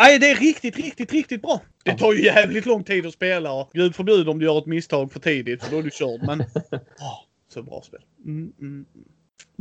[0.00, 1.60] Nej, det är riktigt, riktigt, riktigt bra.
[1.84, 4.66] Det tar ju jävligt lång tid att spela och gud förbjude om du gör ett
[4.66, 6.20] misstag för tidigt för då är du körd.
[6.26, 6.40] Men
[7.00, 7.18] åh,
[7.54, 8.00] så bra spel.
[8.24, 8.84] Mm, mm,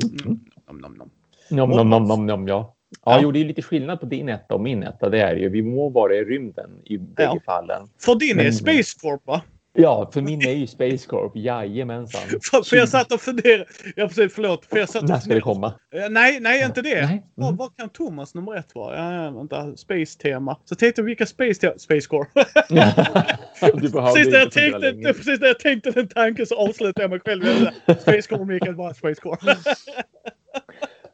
[0.03, 0.17] mm.
[0.25, 0.39] Mm.
[0.67, 1.09] Nom, nom, nom.
[1.49, 2.75] Nom, nom, nom, nom, nom, ja.
[3.05, 3.19] Ja, Ja.
[3.23, 5.09] jo, det är lite skillnad på din etta och min etta.
[5.09, 7.39] Det är ju, vi må vara i rymden i bägge Ja.
[7.45, 7.87] fallen.
[7.99, 9.41] För din är Men- Space Corp va?
[9.73, 11.31] Ja, för min är ju Space Corp.
[11.35, 12.21] Jajamensan.
[12.51, 13.65] För, för jag satt och funderade.
[13.95, 14.65] Ja precis, förlåt.
[14.65, 15.73] För jag satt och När ska det komma?
[15.95, 17.05] Eh, Nej, nej inte det.
[17.05, 17.23] Nej.
[17.35, 17.57] Vad, Mm.
[17.57, 19.23] vad kan Thomas nummer ett vara?
[19.25, 19.75] Ja, vänta.
[19.77, 20.57] Space-tema.
[20.65, 21.73] Så tänkte jag vilka Space-tema?
[21.77, 22.27] Space Corp.
[23.59, 25.13] precis, när jag tänkte, länge.
[25.13, 27.43] precis när jag tänkte den tanken så avslutade jag mig själv.
[27.85, 29.39] Jag Space Corp, Mikael, bara Space Corp.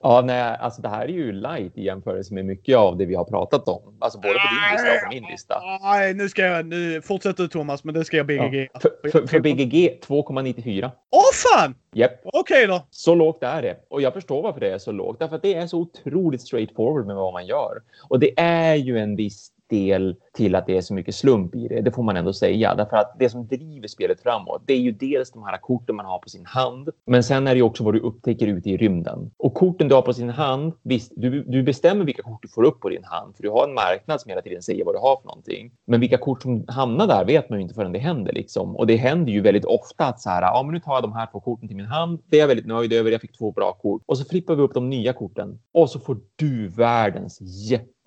[0.01, 3.15] Ja, nej, alltså det här är ju light i jämförelse med mycket av det vi
[3.15, 3.97] har pratat om.
[3.99, 5.61] Alltså både på din lista och på min lista.
[5.81, 6.65] Nej, nu ska jag...
[6.65, 8.69] Nu, fortsätt du Thomas, men det ska jag BGG.
[8.73, 8.79] Ja.
[8.79, 10.91] För, för, för BGG 2,94.
[11.11, 11.75] Åh fan!
[11.93, 12.87] Japp, Okej då.
[12.89, 13.77] så lågt är det.
[13.89, 15.19] Och jag förstår varför det är så lågt.
[15.19, 17.81] Därför att det är så otroligt straightforward med vad man gör.
[18.09, 21.67] Och det är ju en viss del till att det är så mycket slump i
[21.67, 21.81] det.
[21.81, 22.75] Det får man ändå säga.
[22.75, 26.05] Därför att det som driver spelet framåt, det är ju dels de här korten man
[26.05, 26.89] har på sin hand.
[27.05, 29.31] Men sen är det ju också vad du upptäcker ute i rymden.
[29.37, 32.63] Och korten du har på sin hand, visst, du, du bestämmer vilka kort du får
[32.63, 33.35] upp på din hand.
[33.35, 35.71] För du har en marknad som hela tiden säger vad du har för någonting.
[35.87, 38.33] Men vilka kort som hamnar där vet man ju inte förrän det händer.
[38.33, 38.75] Liksom.
[38.75, 41.13] Och det händer ju väldigt ofta att så här, ja men nu tar jag de
[41.13, 42.19] här två korten till min hand.
[42.25, 43.11] Det är jag väldigt nöjd över.
[43.11, 44.01] Jag fick två bra kort.
[44.05, 45.59] Och så flippar vi upp de nya korten.
[45.73, 47.39] Och så får du världens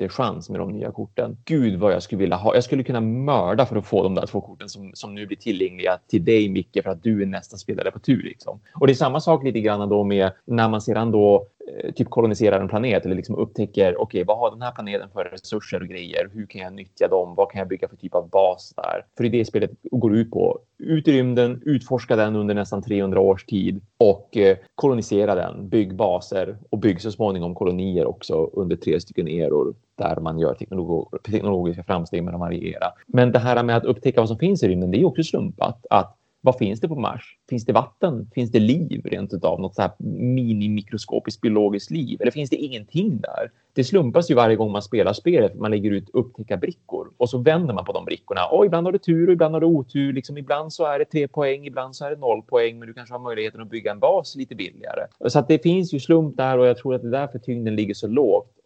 [0.00, 1.36] jättechans med de nya korten.
[1.44, 2.54] Gud vad jag skulle vilja ha.
[2.54, 5.36] Jag skulle kunna mörda för att få de där två korten som, som nu blir
[5.36, 8.22] tillgängliga till dig Micke för att du är nästa spelare på tur.
[8.22, 8.60] Liksom.
[8.74, 12.10] Och det är samma sak lite grann då med när man sedan då Eh, typ
[12.10, 15.88] koloniserar en planet eller liksom upptäcker okej, vad har den här planeten för resurser och
[15.88, 16.30] grejer?
[16.32, 17.34] Hur kan jag nyttja dem?
[17.34, 19.04] Vad kan jag bygga för typ av bas där?
[19.16, 20.58] För det är det spelet går ut på.
[20.78, 25.68] Ut i rymden, utforska den under nästan 300 års tid och eh, kolonisera den.
[25.68, 30.54] Bygg baser och bygg så småningom kolonier också under tre stycken eror där man gör
[30.54, 32.86] teknolog- teknologiska framsteg med att variera.
[33.06, 35.86] Men det här med att upptäcka vad som finns i rymden, det är också slumpat.
[35.90, 37.38] Att vad finns det på Mars?
[37.48, 38.30] Finns det vatten?
[38.34, 39.60] Finns det liv rent utav?
[39.60, 42.22] Något så här minimikroskopiskt biologiskt liv?
[42.22, 43.50] Eller finns det ingenting där?
[43.72, 45.54] Det slumpas ju varje gång man spelar spelet.
[45.54, 48.46] Man lägger ut upptäcka brickor och så vänder man på de brickorna.
[48.46, 50.12] Och ibland har du tur och ibland har du otur.
[50.12, 52.94] Liksom ibland så är det tre poäng, ibland så är det noll poäng, men du
[52.94, 55.06] kanske har möjligheten att bygga en bas lite billigare.
[55.28, 57.76] Så att det finns ju slump där och jag tror att det är därför tyngden
[57.76, 58.59] ligger så lågt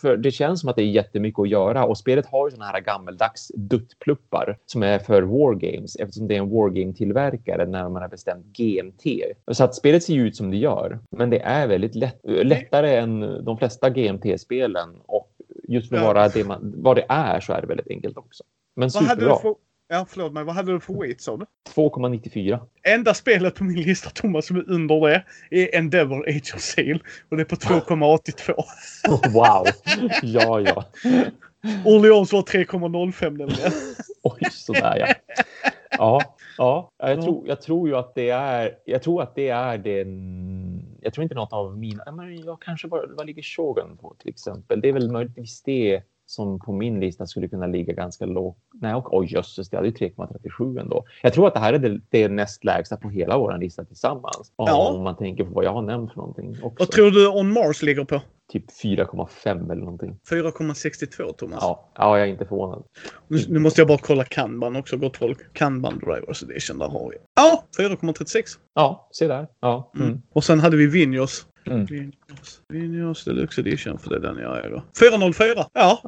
[0.00, 2.64] för det känns som att det är jättemycket att göra och spelet har ju såna
[2.64, 8.08] här gammeldags duttpluppar som är för wargames eftersom det är en wargame-tillverkare när man har
[8.08, 9.04] bestämt GMT.
[9.52, 12.96] Så att spelet ser ju ut som det gör, men det är väldigt lätt, lättare
[12.96, 15.32] än de flesta GMT-spelen och
[15.68, 18.44] just för att vara det man, vad det är så är det väldigt enkelt också.
[18.76, 19.36] Men superbra.
[19.88, 20.44] Ja, förlåt mig.
[20.44, 21.46] Vad hade du för weight sa du?
[21.74, 22.60] 2,94.
[22.82, 27.02] Enda spelet på min lista Thomas som är under det är Endeavor Age of Sail.
[27.28, 28.64] Och det är på 2,82.
[29.32, 29.66] wow!
[30.22, 30.84] Ja, ja.
[31.84, 33.72] Orleans var 3,05 nämligen.
[34.22, 35.38] Oj, sådär ja.
[35.90, 36.90] Ja, ja.
[36.98, 38.74] Jag, tror, jag tror ju att det är.
[38.84, 40.96] Jag tror att det är den.
[41.00, 42.12] Jag tror inte något av mina.
[42.12, 43.06] Men jag kanske bara.
[43.06, 44.80] Vad ligger Shogun på till exempel?
[44.80, 48.58] Det är väl möjligtvis det som på min lista skulle kunna ligga ganska lågt.
[48.72, 51.04] Nej, och oj jösses, det hade ju 3,37 ändå.
[51.22, 54.52] Jag tror att det här är det, det näst lägsta på hela vår lista tillsammans.
[54.56, 54.92] Ja.
[54.94, 56.56] Om man tänker på vad jag har nämnt för någonting.
[56.62, 56.76] Också.
[56.78, 58.20] Vad tror du On Mars ligger på?
[58.52, 60.18] Typ 4,5 eller någonting.
[60.30, 61.58] 4,62 Thomas.
[61.60, 62.84] Ja, ja, jag är inte förvånad.
[63.28, 65.52] Nu, nu, måste jag bara kolla Kanban också, gott folk.
[65.52, 67.16] Kanban Drivers Edition, där har vi.
[67.34, 68.42] Ja, 4,36.
[68.74, 69.46] Ja, se där.
[69.60, 69.90] Ja.
[69.94, 70.08] Mm.
[70.08, 70.22] Mm.
[70.32, 72.12] Och sen hade vi Vinjos Mm.
[72.68, 74.82] Vinjos, Deluxe Edition, för det är den jag äger.
[75.00, 75.66] 404.
[75.72, 76.00] Ja.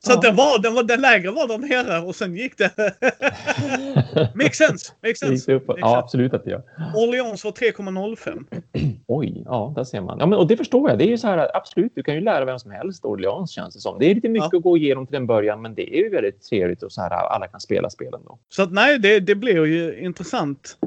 [0.00, 0.20] Så ja.
[0.20, 2.70] den, var, den, var, den lägre var där nere och sen gick det.
[4.34, 4.92] Makes sense.
[5.02, 5.52] Makes sense.
[5.52, 6.62] Makes ja, absolut att det gör.
[6.94, 8.44] Orleans var 3,05.
[9.06, 10.18] Oj, ja, där ser man.
[10.18, 10.98] Ja, men, och det förstår jag.
[10.98, 13.74] Det är ju så här, absolut, du kan ju lära vem som helst Orleans känns
[13.74, 13.98] det som.
[13.98, 14.58] Det är lite mycket ja.
[14.58, 17.10] att gå igenom till en början, men det är ju väldigt trevligt och så här
[17.10, 18.38] alla kan spela spelen då.
[18.48, 20.78] Så att nej, det, det blir ju intressant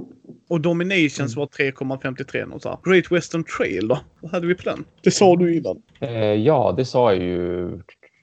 [0.52, 1.40] och Dominations mm.
[1.40, 4.00] var 3,53 Great Western Trail då?
[4.22, 4.84] Vad hade vi på den?
[5.04, 5.82] Det sa du innan.
[6.00, 7.70] Eh, ja, det sa jag ju.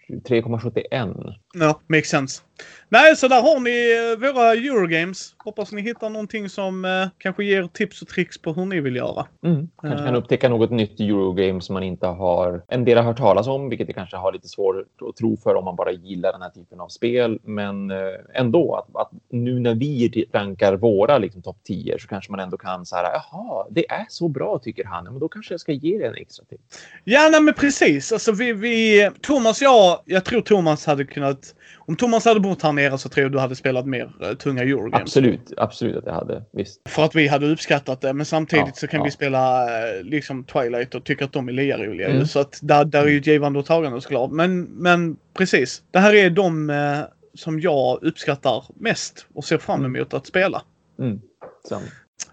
[0.08, 1.34] 3,71.
[1.60, 2.42] Ja, makes sense.
[2.90, 5.34] Nej, så där har ni eh, våra Eurogames.
[5.38, 8.96] Hoppas ni hittar någonting som eh, kanske ger tips och tricks på hur ni vill
[8.96, 9.26] göra.
[9.44, 9.68] Mm.
[9.82, 13.16] Kanske kan uh, upptäcka något nytt Eurogame som man inte har en del har hört
[13.16, 14.76] talas om, vilket det kanske har lite svårt
[15.08, 17.38] att tro för om man bara gillar den här typen av spel.
[17.42, 17.98] Men uh,
[18.34, 22.56] ändå, att, att, nu när vi rankar våra liksom, topp 10 så kanske man ändå
[22.56, 25.72] kan så här, jaha, det är så bra tycker han, men då kanske jag ska
[25.72, 26.58] ge det en extra till.
[27.04, 28.12] Ja, nej, men precis.
[28.12, 32.72] Alltså vi, vi Thomas, jag, jag tror Thomas hade kunnat om Thomas hade bott här
[32.72, 35.02] nere så tror jag du hade spelat mer uh, tunga Eurogames.
[35.02, 36.42] Absolut, absolut att jag hade.
[36.52, 36.88] Visst.
[36.88, 38.12] För att vi hade uppskattat det.
[38.12, 39.04] Men samtidigt ja, så kan ja.
[39.04, 42.08] vi spela uh, liksom Twilight och tycka att de är lika roliga.
[42.08, 42.26] Mm.
[42.26, 44.30] Så att där, där är ju ett givande och tagande såklart.
[44.30, 45.82] Men, men precis.
[45.90, 46.98] Det här är de uh,
[47.34, 49.96] som jag uppskattar mest och ser fram mm.
[49.96, 50.62] emot att spela.
[50.98, 51.20] Mm.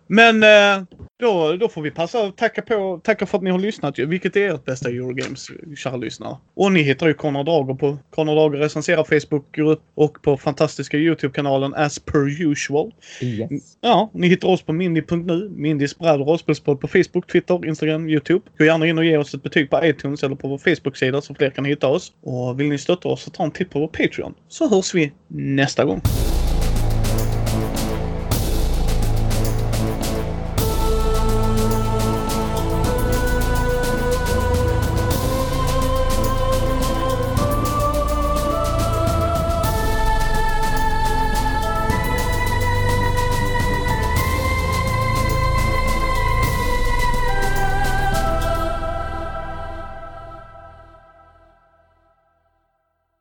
[0.08, 0.84] Men eh,
[1.20, 4.00] då, då får vi passa och tacka, på, tacka för att ni har lyssnat.
[4.00, 5.48] Vilket är ert bästa Eurogames,
[5.78, 6.38] kära lyssnare.
[6.54, 11.74] Och ni hittar ju Conor Dager på Conor Dager recenserar Facebookgrupp och på fantastiska Youtube-kanalen
[11.74, 12.92] as per usual.
[13.22, 13.50] Yes.
[13.82, 18.42] Ja, ni hittar oss på mindy.nu, Mindys bräd och rollspelspodd på Facebook, Twitter, Instagram, Youtube.
[18.58, 21.36] Gå gärna in och ge oss ett betyg på iTunes eller på vår Facebook-sida så
[21.36, 22.12] fler kan hitta oss.
[22.24, 24.34] Och vill ni stötta oss så ta en titt på vår Patreon.
[24.48, 26.02] Så hörs vi nästa gång.